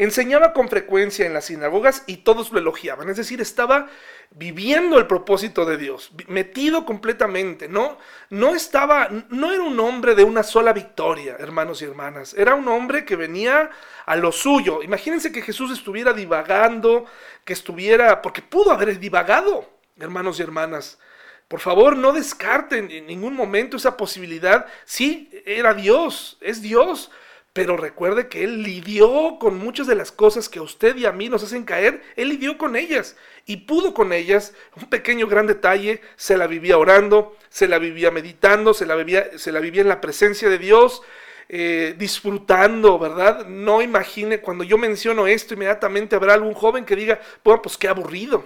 [0.00, 3.88] Enseñaba con frecuencia en las sinagogas y todos lo elogiaban, es decir, estaba
[4.30, 7.98] viviendo el propósito de Dios, metido completamente, no
[8.30, 12.68] no estaba no era un hombre de una sola victoria, hermanos y hermanas, era un
[12.68, 13.70] hombre que venía
[14.06, 14.84] a lo suyo.
[14.84, 17.06] Imagínense que Jesús estuviera divagando,
[17.44, 21.00] que estuviera porque pudo haber divagado, hermanos y hermanas.
[21.48, 24.66] Por favor, no descarten en ningún momento esa posibilidad.
[24.84, 27.10] Sí, era Dios, es Dios,
[27.58, 31.10] pero recuerde que Él lidió con muchas de las cosas que a usted y a
[31.10, 32.04] mí nos hacen caer.
[32.14, 33.16] Él lidió con ellas
[33.46, 34.54] y pudo con ellas.
[34.76, 39.36] Un pequeño gran detalle, se la vivía orando, se la vivía meditando, se la vivía,
[39.36, 41.02] se la vivía en la presencia de Dios,
[41.48, 43.44] eh, disfrutando, ¿verdad?
[43.48, 47.88] No imagine, cuando yo menciono esto, inmediatamente habrá algún joven que diga, bueno, pues qué
[47.88, 48.44] aburrido.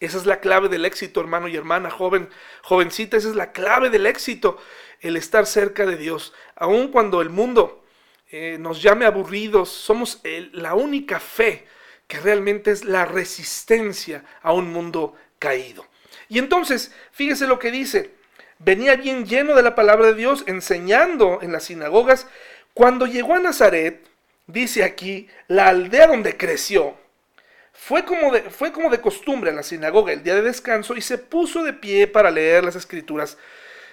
[0.00, 2.28] Esa es la clave del éxito, hermano y hermana, joven,
[2.60, 4.58] jovencita, esa es la clave del éxito,
[5.00, 6.34] el estar cerca de Dios.
[6.56, 7.86] Aun cuando el mundo
[8.30, 10.20] eh, nos llame aburridos, somos
[10.52, 11.66] la única fe
[12.06, 15.86] que realmente es la resistencia a un mundo caído.
[16.28, 18.10] Y entonces, fíjese lo que dice,
[18.58, 22.26] venía bien lleno de la palabra de Dios, enseñando en las sinagogas.
[22.74, 24.06] Cuando llegó a Nazaret,
[24.46, 26.96] dice aquí, la aldea donde creció,
[27.72, 31.00] fue como, de, fue como de costumbre en la sinagoga el día de descanso y
[31.00, 33.38] se puso de pie para leer las escrituras.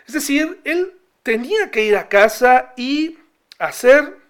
[0.08, 3.20] Es decir, él tenía que ir a casa y
[3.60, 4.25] hacer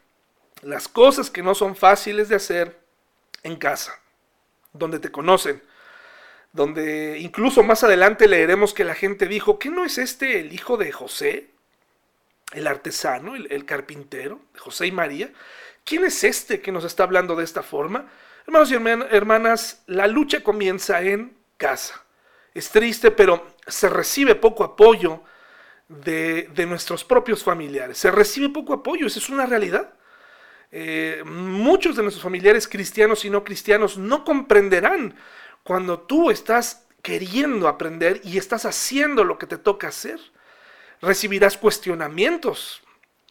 [0.65, 2.79] las cosas que no son fáciles de hacer
[3.43, 4.01] en casa,
[4.73, 5.61] donde te conocen,
[6.53, 10.75] donde incluso más adelante leeremos que la gente dijo, ¿qué no es este el hijo
[10.77, 11.51] de José,
[12.51, 15.31] el artesano, el, carpintero, José y María?
[15.83, 18.09] ¿Quién es este que nos está hablando de esta forma?
[18.47, 22.03] Hermanos y hermanas, la lucha comienza en casa.
[22.55, 25.21] Es triste, pero se recibe poco apoyo
[25.89, 27.99] de, de nuestros propios familiares.
[27.99, 29.93] Se recibe poco apoyo, esa es una realidad.
[30.71, 35.15] Eh, muchos de nuestros familiares cristianos y no cristianos no comprenderán
[35.63, 40.19] cuando tú estás queriendo aprender y estás haciendo lo que te toca hacer.
[41.01, 42.81] Recibirás cuestionamientos,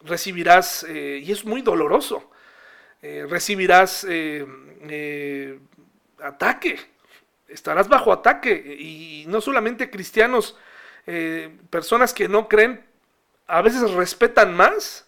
[0.02, 2.30] recibirás, eh, y es muy doloroso,
[3.02, 4.06] eh, recibirás
[6.22, 6.78] ataque,
[7.48, 10.56] estarás bajo ataque, y no solamente cristianos,
[11.68, 12.84] personas que no creen,
[13.46, 15.06] a veces respetan más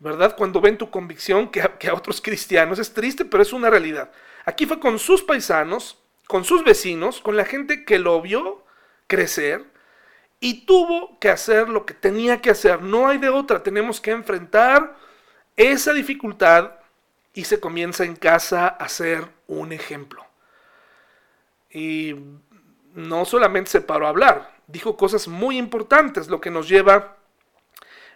[0.00, 0.34] ¿verdad?
[0.36, 2.78] Cuando ven tu convicción que a, otros cristianos.
[2.78, 4.10] Es triste, pero es una realidad.
[4.44, 8.64] Aquí fue con sus paisanos, con sus vecinos, con la gente que lo vio
[9.06, 9.64] crecer
[10.40, 12.82] y tuvo que hacer lo que tenía que hacer.
[12.82, 13.62] No hay de otra.
[13.62, 14.96] Tenemos que enfrentar
[15.54, 16.72] esa dificultad
[17.34, 20.24] y se comienza en casa a ser un ejemplo.
[21.70, 22.16] Y
[22.94, 27.18] no solamente se paró a hablar, dijo cosas muy importantes, lo que nos lleva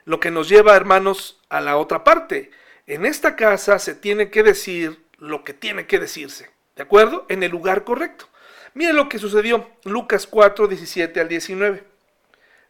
[0.05, 2.51] lo que nos lleva, hermanos, a la otra parte.
[2.87, 7.27] En esta casa se tiene que decir lo que tiene que decirse, ¿de acuerdo?
[7.29, 8.29] En el lugar correcto.
[8.75, 11.85] Mire lo que sucedió, Lucas 4, 17 al 19.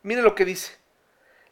[0.03, 0.73] Mire lo que dice.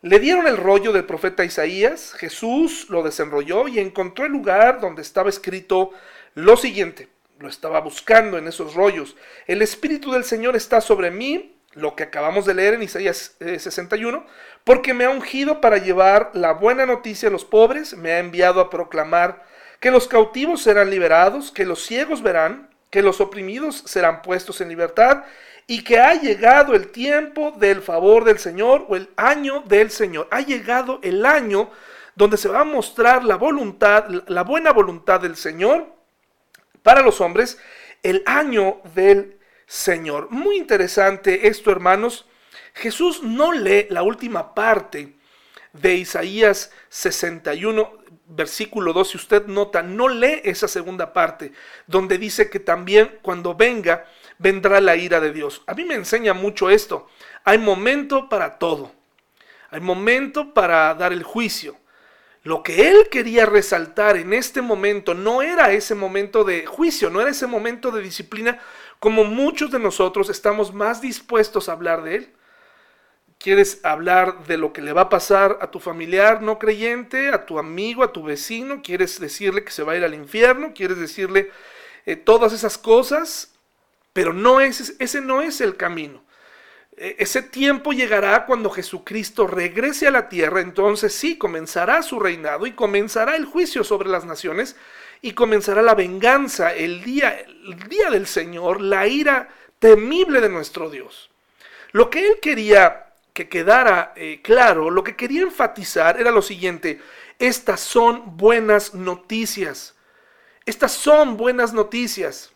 [0.02, 5.00] Le dieron el rollo del profeta Isaías, Jesús lo desenrolló y encontró el lugar donde
[5.00, 5.92] estaba escrito
[6.34, 7.08] lo siguiente.
[7.38, 9.16] Lo estaba buscando en esos rollos.
[9.46, 14.18] El Espíritu del Señor está sobre mí lo que acabamos de leer en Isaías 61,
[14.18, 14.30] eh,
[14.64, 18.60] porque me ha ungido para llevar la buena noticia a los pobres, me ha enviado
[18.60, 19.44] a proclamar
[19.80, 24.68] que los cautivos serán liberados, que los ciegos verán, que los oprimidos serán puestos en
[24.68, 25.24] libertad,
[25.66, 30.28] y que ha llegado el tiempo del favor del Señor o el año del Señor.
[30.30, 31.70] Ha llegado el año
[32.14, 35.86] donde se va a mostrar la voluntad, la buena voluntad del Señor
[36.82, 37.58] para los hombres,
[38.02, 40.28] el año del Señor.
[40.30, 42.26] Muy interesante esto, hermanos.
[42.74, 45.16] Jesús no lee la última parte
[45.72, 51.52] de Isaías 61, versículo 2, si usted nota, no lee esa segunda parte,
[51.86, 54.06] donde dice que también cuando venga,
[54.38, 55.62] vendrá la ira de Dios.
[55.66, 57.08] A mí me enseña mucho esto.
[57.44, 58.92] Hay momento para todo.
[59.70, 61.76] Hay momento para dar el juicio.
[62.42, 67.20] Lo que él quería resaltar en este momento no era ese momento de juicio, no
[67.20, 68.58] era ese momento de disciplina,
[68.98, 72.32] como muchos de nosotros estamos más dispuestos a hablar de Él.
[73.42, 77.44] Quieres hablar de lo que le va a pasar a tu familiar no creyente, a
[77.44, 80.96] tu amigo, a tu vecino, quieres decirle que se va a ir al infierno, quieres
[80.96, 81.50] decirle
[82.06, 83.52] eh, todas esas cosas,
[84.12, 86.22] pero no es, ese no es el camino.
[86.96, 92.64] E, ese tiempo llegará cuando Jesucristo regrese a la tierra, entonces sí, comenzará su reinado
[92.66, 94.76] y comenzará el juicio sobre las naciones
[95.20, 99.48] y comenzará la venganza, el día, el día del Señor, la ira
[99.80, 101.28] temible de nuestro Dios.
[101.90, 107.00] Lo que él quería que quedara eh, claro, lo que quería enfatizar era lo siguiente,
[107.38, 109.94] estas son buenas noticias.
[110.64, 112.52] Estas son buenas noticias.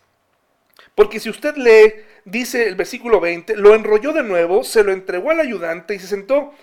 [0.95, 1.93] Porque si usted lee,
[2.25, 6.07] dice el versículo 20, lo enrolló de nuevo, se lo entregó al ayudante y se
[6.07, 6.53] sentó.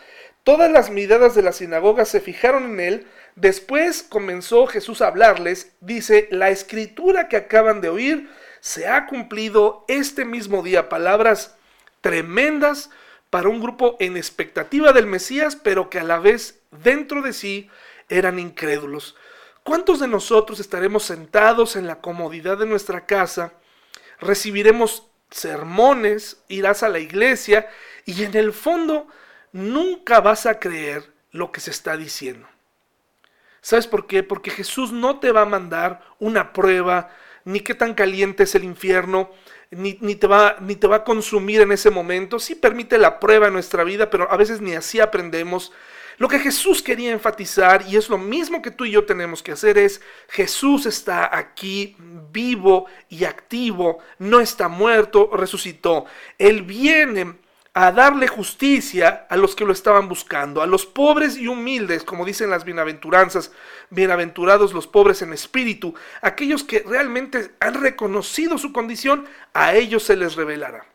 [0.43, 3.07] Todas las miradas de la sinagoga se fijaron en él.
[3.35, 5.73] Después comenzó Jesús a hablarles.
[5.81, 10.89] Dice, la escritura que acaban de oír se ha cumplido este mismo día.
[10.89, 11.57] Palabras
[12.01, 12.91] tremendas
[13.35, 17.69] para un grupo en expectativa del Mesías, pero que a la vez dentro de sí
[18.09, 19.17] eran incrédulos.
[19.65, 23.55] ¿Cuántos de nosotros estaremos sentados en la comodidad de nuestra casa,
[24.21, 27.69] recibiremos sermones, irás a la iglesia
[28.05, 29.09] y en el fondo
[29.51, 32.47] nunca vas a creer lo que se está diciendo?
[33.63, 34.23] ¿Sabes por qué?
[34.23, 37.11] Porque Jesús no te va a mandar una prueba,
[37.45, 39.33] ni qué tan caliente es el infierno,
[39.71, 42.39] ni, te va, ni te va a consumir en ese momento.
[42.39, 45.73] Sí permite la prueba en nuestra vida, pero a veces ni así aprendemos.
[46.17, 49.53] Lo que Jesús quería enfatizar, y es lo mismo que tú y yo tenemos que
[49.53, 51.97] hacer, es Jesús está aquí
[52.31, 56.05] vivo y activo, no está muerto, resucitó.
[56.39, 57.35] Él viene
[57.77, 62.25] a darle justicia a los que lo estaban buscando, a los pobres y humildes, como
[62.25, 63.51] dicen las bienaventuranzas,
[63.91, 70.17] bienaventurados los pobres en espíritu, aquellos que realmente han reconocido su condición, a ellos se
[70.17, 70.87] les revelará.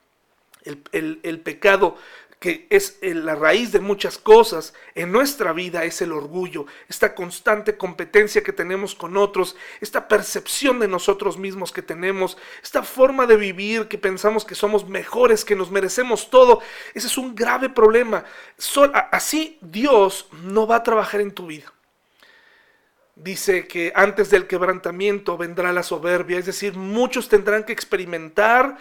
[0.64, 1.98] El, el pecado
[2.40, 7.14] que es eh, la raíz de muchas cosas en nuestra vida, es el orgullo, esta
[7.14, 13.28] constante competencia que tenemos con otros, esta percepción de nosotros mismos que tenemos, esta forma
[13.28, 16.62] de vivir que pensamos que somos mejores, que nos merecemos todo.
[16.94, 18.24] Ese es un grave problema.
[19.12, 21.74] así Dios no va a trabajar en tu vida.
[23.16, 28.78] Dice que antes del quebrantamiento vendrá la soberbia, es decir, muchos tendrán que experimentar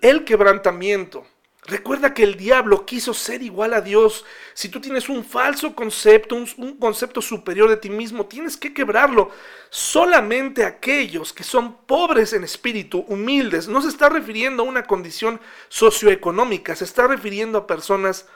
[0.00, 1.26] el quebrantamiento.
[1.64, 4.24] Recuerda que el diablo quiso ser igual a Dios.
[4.52, 9.30] Si tú tienes un falso concepto, un, concepto superior de ti mismo, tienes que quebrarlo.
[9.70, 15.40] Solamente aquellos que son pobres en espíritu, humildes, no se está refiriendo a una condición
[15.68, 18.26] socioeconómica, se está refiriendo a personas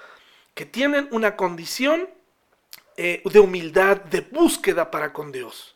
[0.55, 2.09] que tienen una condición
[2.97, 5.76] eh, de humildad, de búsqueda para con Dios.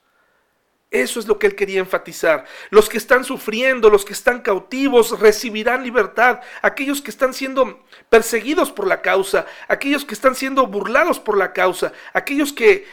[0.91, 2.47] Eso es lo que él quería enfatizar.
[2.71, 6.41] Los que están sufriendo, los que están cautivos, recibirán libertad.
[6.63, 11.53] Aquellos que están siendo perseguidos por la causa, aquellos que están siendo burlados por la
[11.53, 12.89] causa, aquellos que,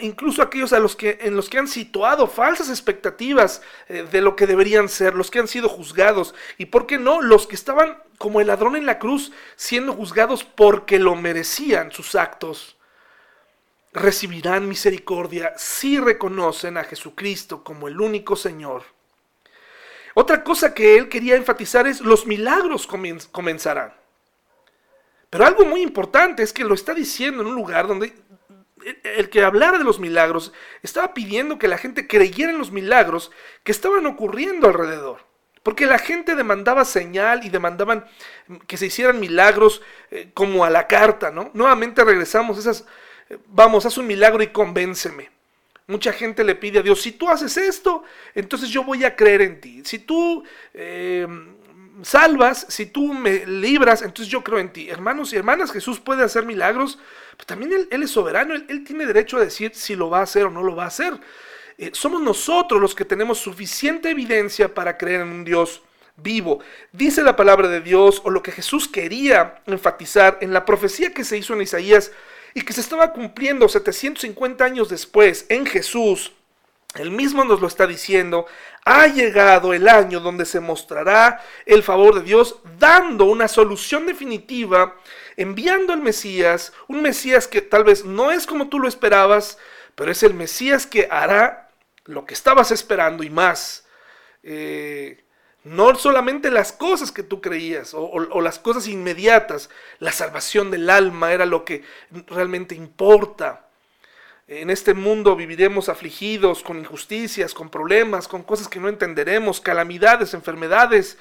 [0.00, 4.36] incluso aquellos a los que, en los que han situado falsas expectativas eh, de lo
[4.36, 6.34] que deberían ser, los que han sido juzgados.
[6.58, 10.44] Y por qué no, los que estaban como el ladrón en la cruz, siendo juzgados
[10.44, 12.76] porque lo merecían sus actos
[13.92, 18.84] recibirán misericordia si reconocen a Jesucristo como el único Señor.
[20.14, 23.94] Otra cosa que él quería enfatizar es los milagros comenzarán.
[25.28, 28.12] Pero algo muy importante es que lo está diciendo en un lugar donde
[29.04, 33.30] el que hablara de los milagros estaba pidiendo que la gente creyera en los milagros
[33.62, 35.28] que estaban ocurriendo alrededor.
[35.62, 38.06] Porque la gente demandaba señal y demandaban
[38.66, 41.50] que se hicieran milagros eh, como a la carta, ¿no?
[41.52, 42.86] Nuevamente regresamos a esas
[43.46, 45.30] vamos, haz un milagro y convénceme.
[45.86, 49.42] Mucha gente le pide a Dios, si tú haces esto, entonces yo voy a creer
[49.42, 49.82] en ti.
[49.84, 51.26] Si tú eh,
[52.02, 54.88] salvas, si tú me libras, entonces yo creo en ti.
[54.88, 56.98] Hermanos y hermanas, Jesús puede hacer milagros,
[57.32, 60.44] pero también Él, es soberano, él, tiene derecho a decir si lo va a hacer
[60.46, 61.18] o no lo va a hacer.
[61.76, 65.82] Eh, somos nosotros los que tenemos suficiente evidencia para creer en un Dios
[66.16, 66.60] vivo.
[66.92, 71.24] Dice la palabra de Dios o lo que Jesús quería enfatizar en la profecía que
[71.24, 72.12] se hizo en Isaías
[72.54, 76.32] y que se estaba cumpliendo 750 años después en Jesús,
[76.94, 78.46] él mismo nos lo está diciendo,
[78.84, 84.96] ha llegado el año donde se mostrará el favor de Dios dando una solución definitiva,
[85.36, 89.58] enviando al Mesías, un Mesías que tal vez no es como tú lo esperabas,
[89.94, 91.70] pero es el Mesías que hará
[92.06, 93.86] lo que estabas esperando y más.
[94.42, 95.22] Eh,
[95.64, 101.32] no solamente las cosas que tú creías o, las cosas inmediatas, la salvación del alma
[101.32, 101.84] era lo que
[102.26, 103.66] realmente importa.
[104.48, 110.34] En este mundo viviremos afligidos con injusticias, con problemas, con cosas que no entenderemos, calamidades,
[110.34, 111.18] enfermedades.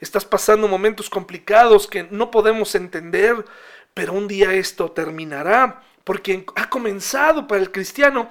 [0.00, 3.44] Estás pasando momentos complicados que no podemos entender,
[3.94, 8.28] pero un día esto terminará, porque ha comenzado para el cristiano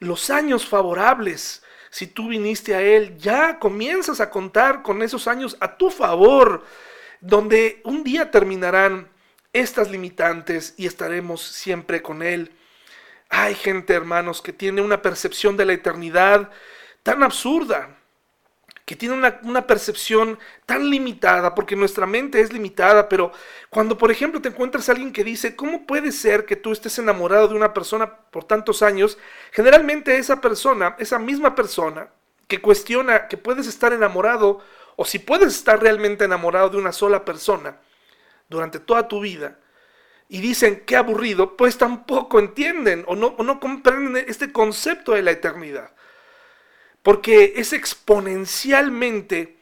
[0.00, 1.62] los años favorables.
[1.90, 6.64] Si tú viniste a Él, ya comienzas a contar con esos años a tu favor,
[7.20, 9.08] donde un día terminarán
[9.52, 12.52] estas limitantes y estaremos siempre con Él.
[13.28, 16.50] Hay gente, hermanos, que tiene una percepción de la eternidad
[17.02, 17.97] tan absurda,
[18.88, 23.32] que tiene una, percepción tan limitada, porque nuestra mente es limitada, pero
[23.68, 26.98] cuando, por ejemplo, te encuentras a alguien que dice, ¿cómo puede ser que tú estés
[26.98, 29.18] enamorado de una persona por tantos años?
[29.52, 32.08] Generalmente esa persona, esa misma persona,
[32.46, 34.60] que cuestiona que puedes estar enamorado,
[34.96, 37.76] o si puedes estar realmente enamorado de una sola persona
[38.48, 39.58] durante toda tu vida,
[40.30, 45.20] y dicen, qué aburrido, pues tampoco entienden o no, o no comprenden este concepto de
[45.20, 45.92] la eternidad
[47.02, 49.56] porque es exponencialmente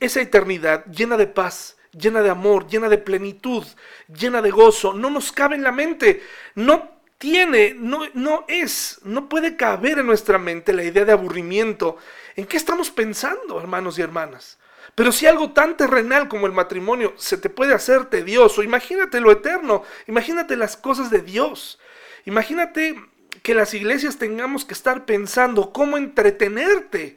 [0.00, 3.64] esa eternidad llena de paz, llena de amor, llena de plenitud,
[4.08, 4.94] llena de gozo.
[4.94, 6.22] No nos cabe en la mente,
[6.54, 11.98] no tiene, no, no es, no puede caber en nuestra mente la idea de aburrimiento.
[12.36, 14.58] ¿En qué estamos pensando, hermanos y hermanas?
[14.94, 19.30] Pero si algo tan terrenal como el matrimonio se te puede hacer tedioso, imagínate lo
[19.30, 21.78] eterno, imagínate las cosas de Dios,
[22.24, 22.96] imagínate
[23.42, 27.16] que las iglesias tengamos que estar pensando cómo entretenerte,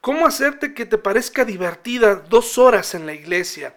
[0.00, 3.76] cómo hacerte que te parezca divertida dos horas en la iglesia.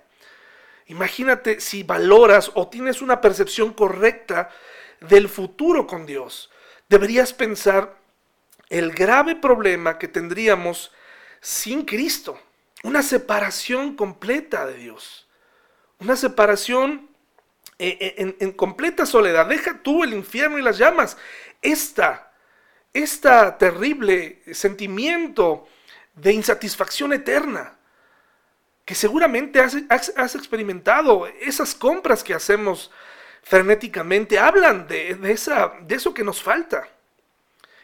[0.88, 4.50] Imagínate si valoras o tienes una percepción correcta
[5.02, 6.50] del futuro con Dios.
[6.88, 7.98] Deberías pensar
[8.70, 10.92] el grave problema que tendríamos
[11.42, 12.40] sin Cristo.
[12.84, 15.28] Una separación completa de Dios.
[16.00, 17.07] Una separación
[17.80, 19.46] eh, eh, en, completa soledad.
[19.46, 21.16] Deja tú el infierno y las llamas
[21.62, 22.32] esta,
[22.92, 25.68] esta terrible sentimiento
[26.16, 27.78] de insatisfacción eterna
[28.84, 32.90] que seguramente has, has, experimentado, esas compras que hacemos
[33.44, 36.88] frenéticamente, hablan de, esa, de eso que nos falta.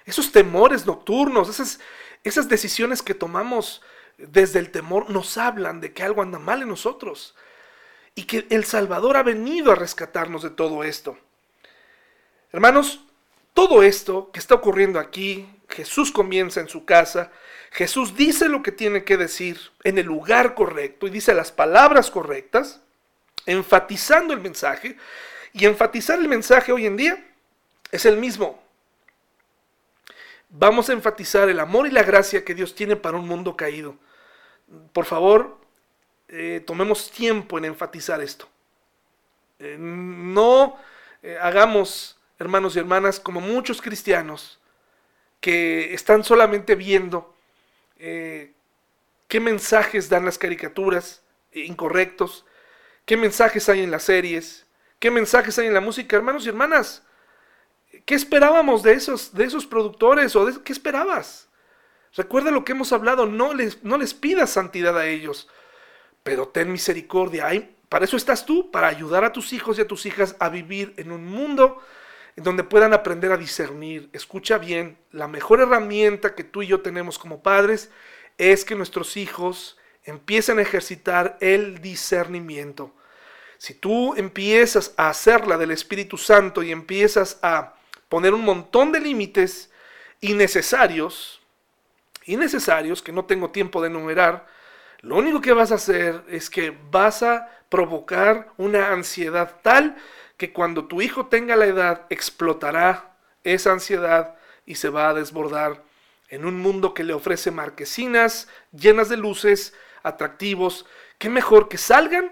[0.06, 1.80] Esos temores nocturnos, esas,
[2.24, 3.82] esas decisiones que tomamos
[4.18, 7.36] desde el temor, nos hablan de que algo anda mal en nosotros
[8.16, 11.18] y que el Salvador ha venido a rescatarnos de todo esto.
[12.52, 13.02] Hermanos,
[13.54, 17.32] todo esto que está ocurriendo aquí, Jesús comienza en su casa,
[17.72, 22.12] Jesús dice lo que tiene que decir en el lugar correcto y dice las palabras
[22.12, 22.82] correctas,
[23.48, 24.96] enfatizando el mensaje.
[25.54, 27.26] Y enfatizar el mensaje hoy en día
[27.92, 28.62] es el mismo.
[30.50, 33.96] Vamos a enfatizar el amor y la gracia que Dios tiene para un mundo caído.
[34.94, 35.58] Por favor,
[36.36, 38.50] eh, tomemos tiempo en enfatizar esto.
[39.60, 40.80] Eh, no
[41.22, 44.60] eh, hagamos hermanos y hermanas, como muchos cristianos
[45.40, 47.36] que están solamente viendo
[48.00, 51.22] qué mensajes dan las caricaturas
[51.54, 52.46] incorrectos,
[53.06, 54.66] qué mensajes hay en las series,
[55.00, 57.04] qué mensajes hay en la música, hermanos y hermanas.
[58.06, 61.48] ¿Qué esperábamos de esos, de esos productores o de, qué esperabas?
[62.16, 65.48] Recuerda lo que hemos hablado, no les, no les pidas santidad a ellos,
[66.24, 67.48] pero ten misericordia.
[67.90, 70.94] para eso estás tú, para ayudar a tus hijos y a tus hijas a vivir
[70.98, 71.80] en un mundo
[72.36, 74.10] en donde puedan aprender a discernir.
[74.14, 77.92] Escucha bien, la mejor herramienta que tú y yo tenemos como padres
[78.38, 82.94] es que nuestros hijos empiecen a ejercitar el discernimiento.
[83.58, 87.76] Si tú empiezas a hacerla del Espíritu Santo y empiezas a
[88.10, 89.72] poner un montón de límites
[90.20, 91.42] innecesarios,
[92.26, 94.48] innecesarios que no tengo tiempo de enumerar,
[95.04, 99.98] lo único que vas a hacer es que vas a provocar una ansiedad tal
[100.38, 104.36] que cuando tu hijo tenga la edad explotará esa ansiedad
[104.66, 105.84] y se va a desbordar
[106.30, 109.74] en un mundo que le ofrece marquesinas llenas de luces,
[110.04, 110.86] atractivos.
[111.18, 112.32] Qué mejor que salgan,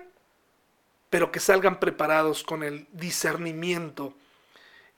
[1.10, 4.14] pero que salgan preparados con el discernimiento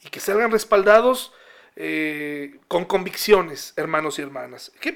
[0.03, 1.34] y que salgan respaldados
[1.76, 4.71] eh, con convicciones, hermanos y hermanas.
[4.80, 4.93] ¿Qué,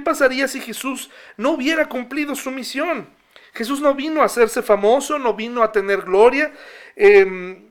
[0.00, 3.08] pasaría si Jesús no hubiera cumplido su misión?
[3.54, 6.52] Jesús no vino a hacerse famoso, no vino a tener gloria.
[6.94, 7.70] Em,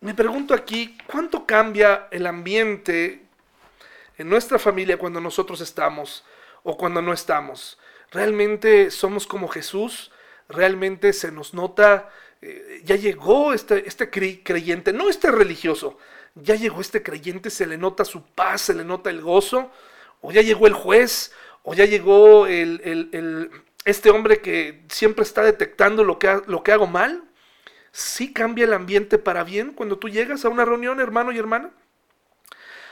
[0.00, 3.22] me pregunto aquí, ¿cuánto cambia el ambiente
[4.16, 6.24] en nuestra familia cuando nosotros estamos
[6.62, 7.78] o cuando no estamos?
[8.12, 10.12] ¿Realmente somos como Jesús?
[10.48, 12.08] ¿Realmente se nos nota,
[12.40, 15.98] eh, ya llegó este, este creyente, no este religioso,
[16.36, 19.70] ya llegó este creyente, se le nota su paz, se le nota el gozo?
[20.20, 21.32] ¿O ya llegó el juez?
[21.62, 23.50] ¿O ya llegó el, el
[23.86, 27.22] este hombre que siempre está detectando lo que, lo que hago mal,
[27.92, 31.70] sí cambia el ambiente para bien cuando tú llegas a una reunión, hermano y hermana.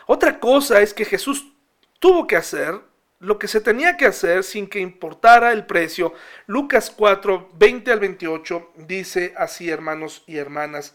[0.06, 1.52] Otra cosa es que Jesús
[1.98, 2.80] tuvo que hacer
[3.18, 6.14] lo que se tenía que hacer sin que importara el precio.
[6.46, 10.94] Lucas 4, 20 al 28 dice así, hermanos y hermanas,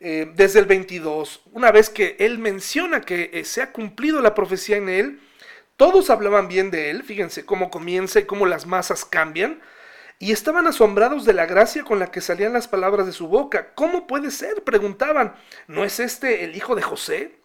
[0.00, 4.34] eh, desde el 22, una vez que él menciona que eh, se ha cumplido la
[4.34, 5.20] profecía en él,
[5.76, 9.60] todos hablaban bien de él, fíjense cómo comienza y cómo las masas cambian,
[10.18, 13.72] y estaban asombrados de la gracia con la que salían las palabras de su boca.
[13.74, 14.64] ¿Cómo puede ser?
[14.64, 15.34] preguntaban.
[15.66, 17.40] ¿No es este el hijo de José?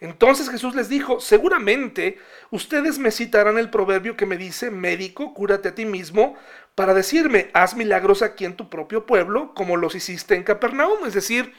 [0.00, 2.18] Entonces Jesús les dijo, seguramente
[2.50, 6.36] ustedes me citarán el proverbio que me dice, médico, cúrate a ti mismo,
[6.74, 11.06] para decirme, haz milagros aquí en tu propio pueblo, como los hiciste en Capernaum.
[11.06, 11.52] Es decir,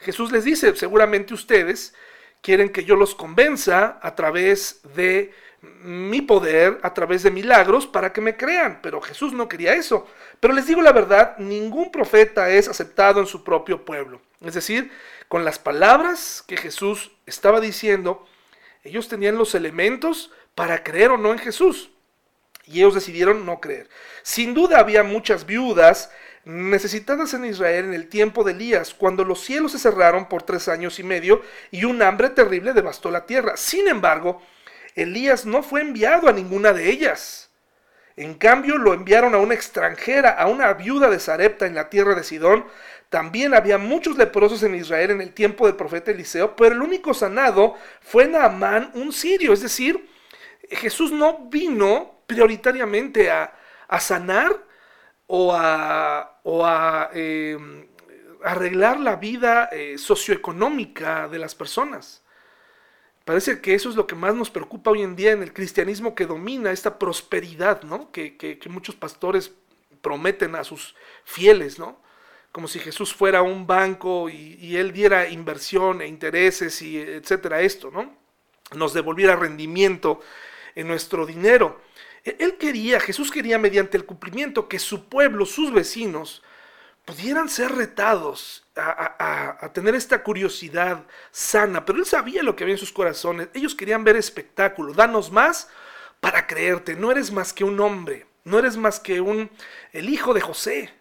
[0.00, 1.94] Jesús les dice, seguramente ustedes
[2.40, 8.12] quieren que yo los convenza a través de mi poder, a través de milagros, para
[8.12, 8.80] que me crean.
[8.82, 10.06] Pero Jesús no quería eso.
[10.40, 14.20] Pero les digo la verdad, ningún profeta es aceptado en su propio pueblo.
[14.40, 14.90] Es decir,
[15.26, 18.26] con las palabras que Jesús estaba diciendo,
[18.84, 21.90] ellos tenían los elementos para creer o no en Jesús.
[22.64, 23.88] Y ellos decidieron no creer.
[24.22, 26.12] Sin duda había muchas viudas
[26.48, 30.68] necesitadas en Israel en el tiempo de Elías, cuando los cielos se cerraron por tres
[30.68, 33.56] años y medio y un hambre terrible devastó la tierra.
[33.56, 34.42] Sin embargo,
[34.94, 37.50] Elías no fue enviado a ninguna de ellas.
[38.16, 42.16] En cambio, lo enviaron a una extranjera, a una viuda de Sarepta en la tierra
[42.16, 42.64] de Sidón,
[43.08, 47.14] también había muchos leprosos en Israel en el tiempo del profeta Eliseo, pero el único
[47.14, 49.52] sanado fue Naamán, un sirio.
[49.52, 50.10] Es decir,
[50.70, 53.54] Jesús no vino prioritariamente a,
[53.98, 54.52] sanar
[55.26, 56.37] o a,
[57.12, 57.86] em,
[58.42, 62.22] arreglar la vida eh, socioeconómica de las personas.
[63.24, 66.14] Parece que eso es lo que más nos preocupa hoy en día en el cristianismo
[66.14, 68.10] que domina esta prosperidad, ¿no?
[68.10, 69.52] Que, que muchos pastores
[70.00, 70.94] prometen a sus
[71.24, 72.00] fieles, ¿no?
[72.52, 77.90] como si Jesús fuera un banco y, él diera inversión e intereses y etcétera esto,
[77.90, 78.16] ¿no?
[78.74, 80.20] Nos devolviera rendimiento
[80.74, 81.80] en nuestro dinero.
[82.38, 86.42] Él quería, Jesús quería mediante el cumplimiento que su pueblo, sus vecinos,
[87.04, 92.74] pudieran ser retados a, a, tener esta curiosidad sana, pero él sabía lo que había
[92.74, 93.48] en sus corazones.
[93.54, 94.92] Ellos querían ver espectáculo.
[94.92, 95.68] Danos más
[96.20, 96.96] para creerte.
[96.96, 98.26] No eres más que un hombre.
[98.44, 99.50] No eres más que un
[99.92, 100.92] el hijo de José.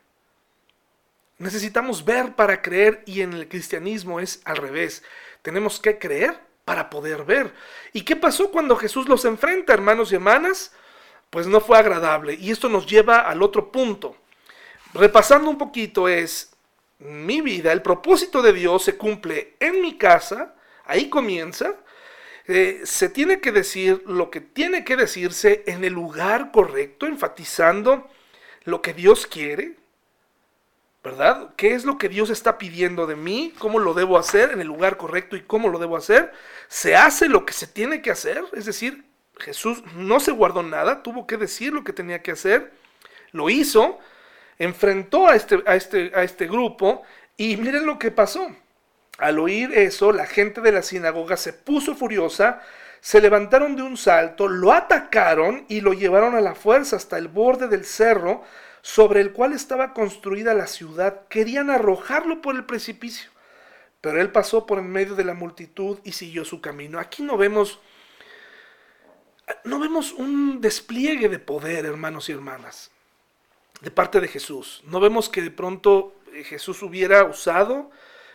[1.40, 5.04] Necesitamos ver para creer y en el cristianismo es al revés.
[5.42, 7.54] Tenemos que creer para poder ver.
[7.94, 10.74] ¿Y qué pasó cuando Jesús los enfrenta, hermanos y hermanas?
[11.30, 12.36] Pues no fue agradable.
[12.36, 14.16] Y esto nos lleva al otro punto.
[14.94, 16.52] Repasando un poquito es,
[17.00, 20.56] mi vida, el propósito de Dios se cumple en mi casa,
[20.86, 21.76] ahí comienza.
[22.48, 28.10] Eh, se tiene que decir lo que tiene que decirse en el lugar correcto, enfatizando
[28.64, 29.76] lo que Dios quiere,
[31.04, 31.54] ¿verdad?
[31.56, 33.54] ¿Qué es lo que Dios está pidiendo de mí?
[33.60, 36.34] ¿Cómo lo debo hacer en el lugar correcto y cómo lo debo hacer?
[36.68, 38.44] ¿Se hace lo que se tiene que hacer?
[38.54, 39.06] Es decir,
[39.40, 42.72] Jesús no se guardó nada, tuvo que decir lo que tenía que hacer,
[43.32, 44.00] lo hizo,
[44.58, 47.04] enfrentó a este, a este, a este grupo
[47.36, 48.48] y miren lo que pasó.
[49.18, 52.62] Al oír eso, la gente de la sinagoga se puso furiosa,
[53.00, 57.28] se levantaron de un salto, lo atacaron y lo llevaron a la fuerza hasta el
[57.28, 58.44] borde del cerro
[58.82, 63.32] sobre el cual estaba construida la ciudad, querían arrojarlo por el precipicio.
[64.02, 67.00] Pero él pasó por en medio de la multitud y siguió su camino.
[67.00, 67.80] Aquí no vemos
[69.64, 72.92] no vemos un despliegue de poder, hermanos y hermanas,
[73.82, 74.82] de parte de Jesús.
[74.86, 77.92] No vemos que de pronto eh, Jesús hubiera usado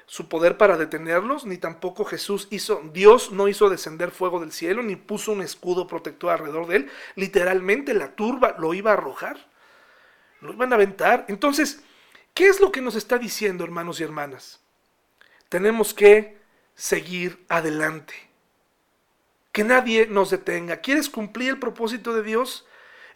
[0.06, 4.82] su poder para detenerlos, ni tampoco Jesús hizo, Dios no hizo descender fuego del cielo,
[4.82, 6.90] ni puso un escudo protector alrededor de él.
[7.16, 9.38] Literalmente la turba lo iba a arrojar.
[10.40, 11.24] Nos van a aventar.
[11.28, 11.82] Entonces,
[12.34, 14.60] ¿qué es lo que nos está diciendo, hermanos y hermanas?
[15.48, 16.36] Tenemos que
[16.74, 18.31] seguir adelante.
[19.52, 20.78] Que nadie nos detenga.
[20.78, 22.66] ¿Quieres cumplir el propósito de Dios?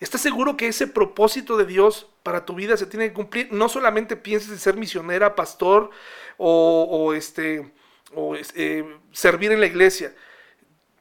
[0.01, 3.49] ¿Estás seguro que ese propósito de Dios para tu vida se tiene que cumplir?
[3.53, 5.91] No solamente pienses en ser misionera, pastor
[6.37, 7.73] o, este,
[8.15, 10.15] o eh, servir en la iglesia.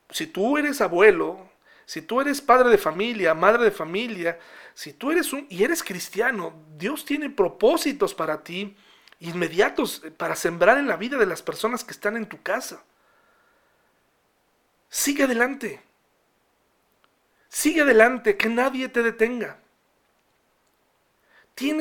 [0.10, 1.50] Si tú eres abuelo,
[1.86, 4.40] si tú eres padre de familia, madre de familia,
[4.74, 8.76] si tú eres un y eres cristiano, Dios tiene propósitos para ti
[9.20, 12.84] inmediatos eh, para sembrar en la vida de las personas que están en tu casa.
[15.04, 15.82] Sigue adelante.
[17.50, 19.60] Sigue adelante, que nadie te detenga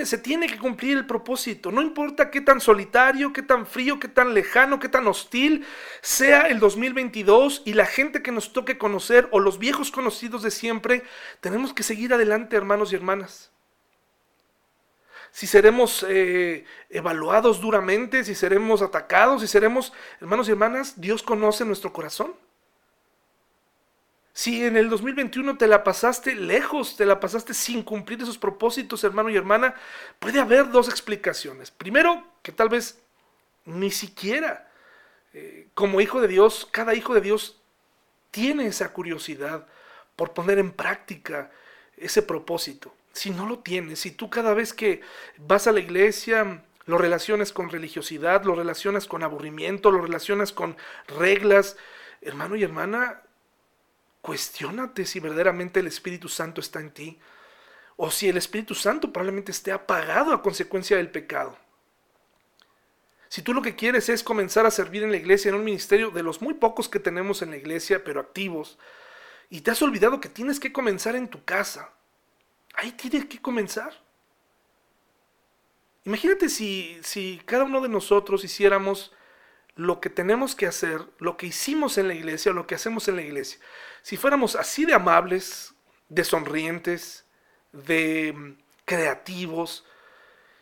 [0.04, 1.72] se tiene que cumplir el propósito.
[1.72, 5.66] No importa qué tan solitario, qué tan frío, qué tan lejano, qué tan hostil
[6.00, 10.52] sea el 2022 y la gente que nos toque conocer o los viejos conocidos de
[10.52, 11.02] siempre,
[11.40, 13.50] tenemos que seguir adelante, hermanos y hermanas.
[15.32, 21.64] Si seremos eh, evaluados duramente, si seremos atacados, si seremos, hermanos y hermanas, Dios conoce
[21.64, 22.43] nuestro corazón.
[24.34, 29.04] Si en el 2021 te la pasaste lejos, te la pasaste sin cumplir esos propósitos,
[29.04, 29.76] hermano y hermana,
[30.18, 31.70] puede haber dos explicaciones.
[31.70, 32.98] Primero, que tal vez
[33.64, 34.68] ni siquiera
[35.32, 37.60] eh, como hijo de Dios, cada hijo de Dios
[38.32, 39.68] tiene esa curiosidad
[40.16, 41.52] por poner en práctica
[41.96, 42.92] ese propósito.
[43.12, 45.00] Si no lo tienes, si tú cada vez que
[45.38, 50.76] vas a la iglesia lo relacionas con religiosidad, lo relacionas con aburrimiento, lo relacionas con
[51.06, 51.76] reglas,
[52.20, 53.22] hermano y hermana,
[54.24, 57.20] cuestiónate si verdaderamente el Espíritu Santo está en ti
[57.96, 61.58] o si el Espíritu Santo probablemente esté apagado a consecuencia del pecado.
[63.28, 66.10] Si tú lo que quieres es comenzar a servir en la iglesia, en un ministerio
[66.10, 68.78] de los muy pocos que tenemos en la iglesia, pero activos,
[69.50, 71.92] y te has olvidado que tienes que comenzar en tu casa,
[72.72, 73.92] ahí tienes que comenzar.
[76.04, 79.12] Imagínate si, si cada uno de nosotros hiciéramos
[79.76, 83.16] lo que tenemos que hacer, lo que hicimos en la iglesia, lo que hacemos en
[83.16, 83.58] la iglesia.
[84.02, 85.74] Si fuéramos así de amables,
[86.08, 87.24] de sonrientes,
[87.72, 89.84] de mm, creativos,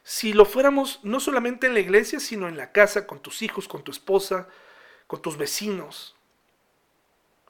[0.02, 3.68] si lo fuéramos no solamente en la iglesia, sino en la casa, con tus hijos,
[3.68, 4.48] con tu esposa,
[5.06, 6.16] con tus vecinos.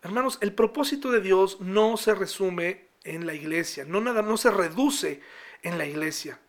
[0.02, 4.50] Hermanos, el propósito de Dios no se resume en la iglesia, no nada, no se
[4.50, 5.22] reduce
[5.62, 6.40] en la iglesia.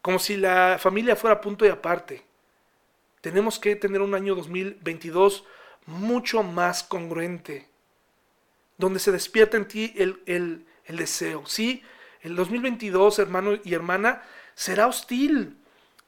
[0.00, 2.29] Como si la familia fuera punto y aparte.
[3.20, 5.44] Tenemos que tener un año 2022
[5.86, 7.68] mucho más congruente,
[8.78, 11.44] donde se despierta en ti el, el, el deseo.
[11.46, 11.82] Sí,
[12.22, 14.22] el 2022, hermano y hermana,
[14.54, 15.58] será hostil,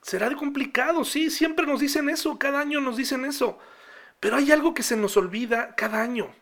[0.02, 3.58] será complicado, sí, siempre nos dicen eso, cada año nos dicen eso,
[4.20, 6.34] pero hay algo que se nos olvida cada año.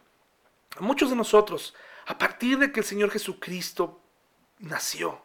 [0.76, 1.74] A muchos de nosotros,
[2.06, 4.00] a partir de que el Señor Jesucristo
[4.58, 5.22] nació,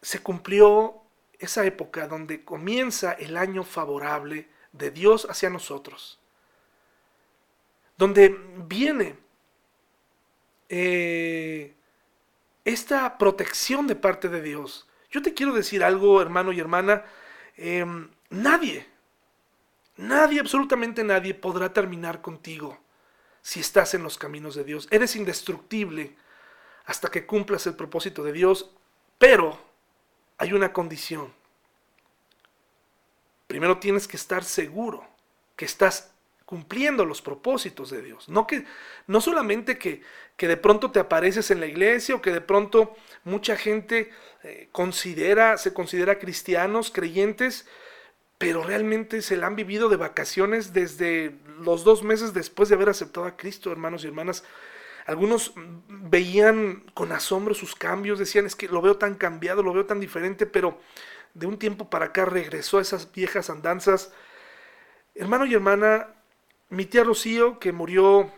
[0.00, 1.01] se cumplió
[1.42, 6.20] esa época donde comienza el año favorable de Dios hacia nosotros,
[7.98, 8.28] donde
[8.68, 9.16] viene
[10.68, 11.74] eh,
[12.64, 14.88] esta protección de parte de Dios.
[15.10, 17.04] Yo te quiero decir algo, hermano y hermana,
[17.56, 18.86] em, nadie,
[19.96, 22.78] nadie, absolutamente nadie podrá terminar contigo
[23.42, 24.86] si estás en los caminos de Dios.
[24.92, 26.16] Eres indestructible
[26.86, 28.70] hasta que cumplas el propósito de Dios,
[29.18, 29.71] pero
[30.42, 31.32] hay una condición.
[33.46, 35.06] Primero tienes que estar seguro
[35.54, 36.10] que estás
[36.44, 38.28] cumpliendo los propósitos de Dios.
[38.28, 38.64] No, que,
[39.06, 40.02] no solamente que,
[40.36, 44.10] que de pronto te apareces en la iglesia o que de pronto mucha gente
[44.42, 47.68] eh, considera, se considera cristianos, creyentes,
[48.36, 52.88] pero realmente se la han vivido de vacaciones desde los dos meses después de haber
[52.88, 54.42] aceptado a Cristo, hermanos y hermanas.
[55.06, 55.52] Algunos
[55.88, 59.98] veían con asombro sus cambios, decían, es que lo veo tan cambiado, lo veo tan
[59.98, 60.78] diferente, pero
[61.34, 64.12] de un tiempo para acá regresó a esas viejas andanzas.
[65.14, 66.14] Hermano y hermana,
[66.68, 68.30] mi tía Rocío, que murió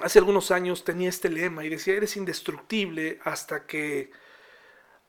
[0.00, 4.10] hace algunos años, tenía este lema y decía, eres indestructible hasta que,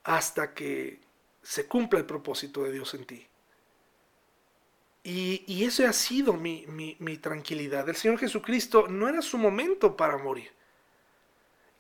[0.04, 1.00] hasta que
[1.42, 3.28] se cumpla el propósito de Dios en ti.
[5.04, 7.90] Y, y ese ha sido mi, mi tranquilidad.
[7.90, 10.52] El Señor Jesucristo no era su momento para morir.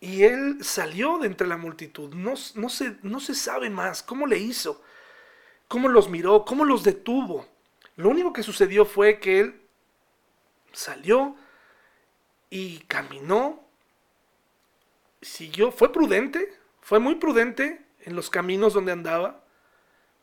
[0.03, 2.13] Y él salió de entre la multitud.
[2.13, 4.81] No, se, no se sabe más cómo le hizo,
[5.69, 7.47] cómo los miró, cómo los detuvo.
[7.95, 9.61] Lo único que sucedió fue que él
[10.73, 11.37] salió
[12.49, 13.65] y caminó,
[15.21, 19.45] siguió, fue prudente, fue muy prudente en los caminos donde andaba,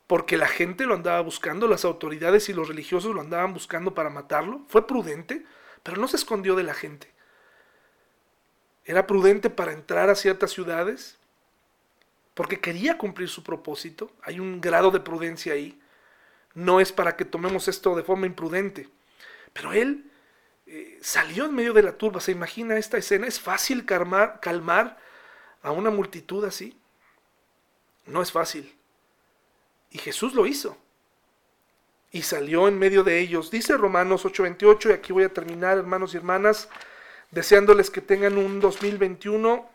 [0.07, 4.11] porque la gente lo andaba buscando, las autoridades y los religiosos lo andaban buscando para
[4.11, 4.61] matarlo.
[4.69, 5.47] Fue prudente,
[5.83, 7.15] pero no se escondió de la gente.
[8.91, 11.17] Era prudente para entrar a ciertas ciudades
[12.35, 14.11] porque quería cumplir su propósito.
[14.25, 15.81] Hay un grado de prudencia ahí.
[16.55, 18.89] No es para que tomemos esto de forma imprudente.
[19.53, 20.11] Pero él
[20.67, 22.21] eh, salió en medio de la turba.
[22.21, 23.29] ¿Se imagina esta escena?
[23.29, 24.99] ¿Es fácil calmar, calmar
[25.63, 26.77] a una multitud así?
[28.07, 28.77] No es fácil.
[29.93, 30.77] Y Jesús lo hizo.
[32.11, 33.53] Y salió en medio de ellos.
[33.53, 36.69] Dice Romanos 8:28, y aquí voy a terminar, hermanos y hermanas
[37.31, 39.69] deseándoles que tengan un 2021,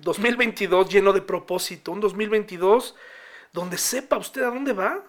[0.00, 2.94] 2022 lleno de propósito, un 2022
[3.52, 5.04] donde sepa usted a dónde va,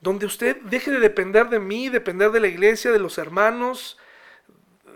[0.00, 3.98] donde usted deje de depender de mí, depender de la iglesia, de los hermanos,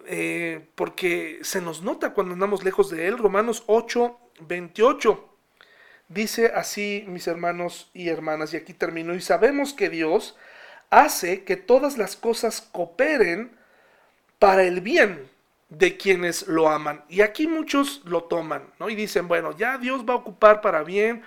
[0.06, 3.18] eh, porque se nos nota cuando andamos lejos de Él.
[3.18, 5.30] Romanos 8, 28
[6.08, 10.36] dice así, mis hermanos y hermanas, y aquí termino, y sabemos que Dios
[10.90, 13.56] hace que todas las cosas cooperen
[14.38, 15.30] para el bien
[15.78, 17.04] de quienes lo aman.
[17.08, 18.88] Y aquí muchos lo toman, ¿no?
[18.88, 21.22] Y dicen, bueno, ya Dios va a ocupar para bien,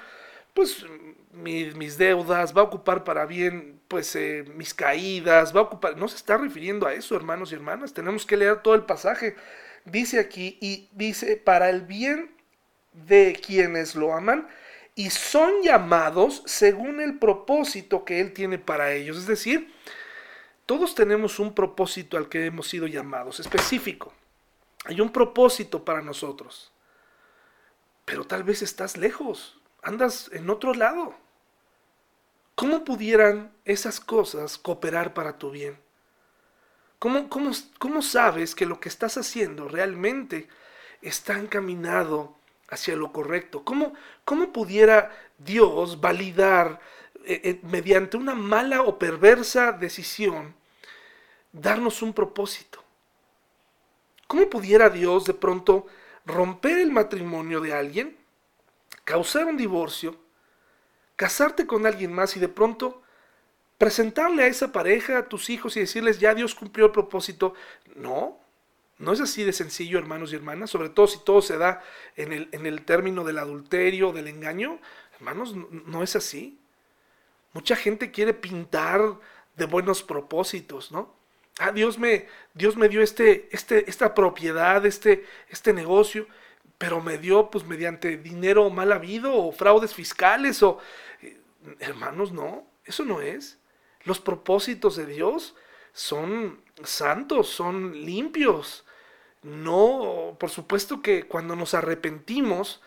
[0.54, 0.86] pues
[1.32, 6.08] mis, deudas, va a ocupar para bien pues eh, mis caídas, va a ocupar, no
[6.10, 9.36] se está refiriendo a eso, hermanos y hermanas, tenemos que leer todo el pasaje.
[9.86, 12.32] Dice aquí y dice para el bien
[12.91, 14.48] de quienes lo aman
[14.95, 19.72] y son llamados según el propósito que él tiene para ellos, es decir,
[20.66, 24.14] todos tenemos un propósito al que hemos sido llamados, específico.
[24.88, 26.72] Hay un propósito para nosotros.
[28.06, 31.14] Pero tal vez estás lejos, andas en otro lado.
[32.56, 35.78] ¿Cómo pudieran esas cosas cooperar para tu bien?
[37.00, 40.48] ¿Cómo, cómo, sabes que lo que estás haciendo realmente
[41.02, 42.38] está encaminado
[42.70, 43.66] hacia lo correcto?
[43.66, 46.80] ¿Cómo, cómo pudiera Dios validar
[47.26, 50.56] eh, eh, mediante una mala o perversa decisión
[51.52, 52.87] darnos un propósito?
[54.28, 55.88] ¿Cómo pudiera Dios de pronto
[56.26, 58.18] romper el matrimonio de alguien,
[59.06, 60.18] causar un divorcio,
[61.16, 63.02] casarte con alguien más y de pronto
[63.78, 67.54] presentarle a esa pareja, a tus hijos y decirles, ya Dios cumplió el propósito?
[67.96, 68.40] No,
[68.98, 71.82] no es así de sencillo, hermanos y hermanas, sobre todo si todo se da
[72.16, 74.80] en el, en el término del adulterio, del engaño.
[75.16, 76.60] Hermanos, no es así.
[77.54, 79.02] Mucha gente quiere pintar
[79.56, 81.16] de buenos propósitos, ¿no?
[81.60, 86.28] Ah, Dios me, Dios me dio este, este, esta propiedad, este, este negocio,
[86.78, 90.80] pero me dio pues mediante dinero mal habido o fraudes fiscales o...
[91.22, 91.39] Eh,
[91.80, 93.58] hermanos, no, eso no es.
[94.03, 95.55] Los propósitos de Dios
[95.93, 98.86] son santos, son limpios.
[99.41, 102.82] No, por supuesto que cuando nos arrepentimos,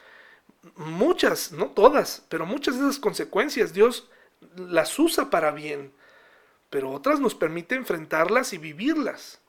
[0.77, 4.09] muchas, no todas, pero muchas de esas consecuencias Dios
[4.57, 5.93] las usa para bien
[6.71, 9.41] pero otras nos permite enfrentarlas y vivirlas.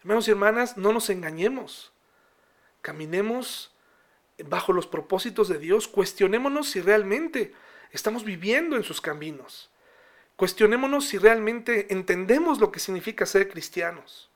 [0.00, 1.92] Hermanos y hermanas, no nos engañemos.
[2.82, 3.74] Caminemos
[4.44, 5.88] bajo los propósitos de Dios.
[5.88, 7.54] Cuestionémonos si realmente
[7.90, 9.70] estamos viviendo en sus caminos.
[10.36, 14.30] Cuestionémonos si realmente entendemos lo que significa ser cristianos.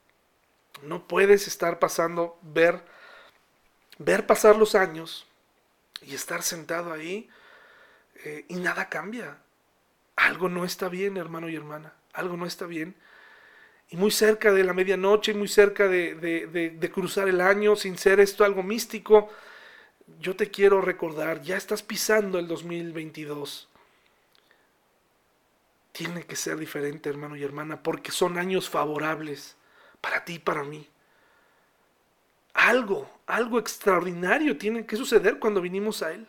[0.83, 2.83] No puedes estar pasando, ver,
[3.99, 5.26] ver pasar los años
[6.01, 7.29] y estar sentado ahí
[8.24, 9.39] eh, y nada cambia
[10.19, 12.97] algo no está bien, hermano y hermana, algo no está bien.
[13.91, 18.45] Y muy cerca de la medianoche, muy cerca de, cruzar el año, sin ser esto
[18.45, 19.31] algo místico,
[20.21, 23.69] yo te quiero recordar, ya estás pisando el 2022.
[25.93, 29.57] Tiene que ser diferente, hermano y hermana, porque son años favorables
[30.01, 30.87] para ti y para mí.
[32.55, 36.27] Algo, algo extraordinario tiene que suceder cuando vinimos a Él.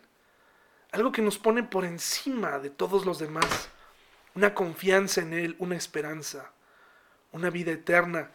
[0.92, 3.70] Algo que nos pone por encima de todos los demás
[4.40, 6.50] una confianza en Él, una esperanza,
[7.34, 8.32] una vida eterna.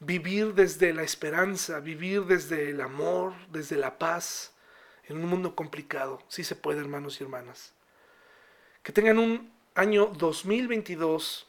[0.00, 4.54] Vivir desde la esperanza, vivir desde el amor, desde la paz,
[5.04, 6.22] en un mundo complicado.
[6.28, 7.74] Sí se puede, hermanos y hermanas.
[8.82, 11.46] Que tengan un año 2022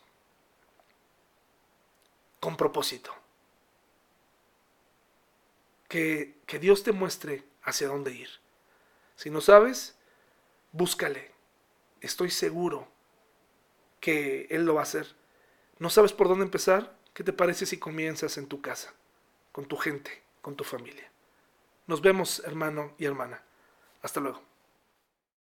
[2.42, 3.16] con propósito.
[5.88, 8.30] Que, que Dios te muestre hacia dónde ir.
[9.16, 9.96] Si no sabes,
[10.74, 11.32] búscale.
[12.02, 12.94] Estoy seguro
[14.06, 15.16] que Él lo va a hacer.
[15.80, 16.96] ¿No sabes por dónde empezar?
[17.16, 18.94] ¿Qué te parece si comienzas en tu casa,
[19.52, 21.12] con tu gente, con tu familia?
[21.88, 23.42] Nos vemos, hermano y hermana.
[24.04, 24.44] Hasta luego.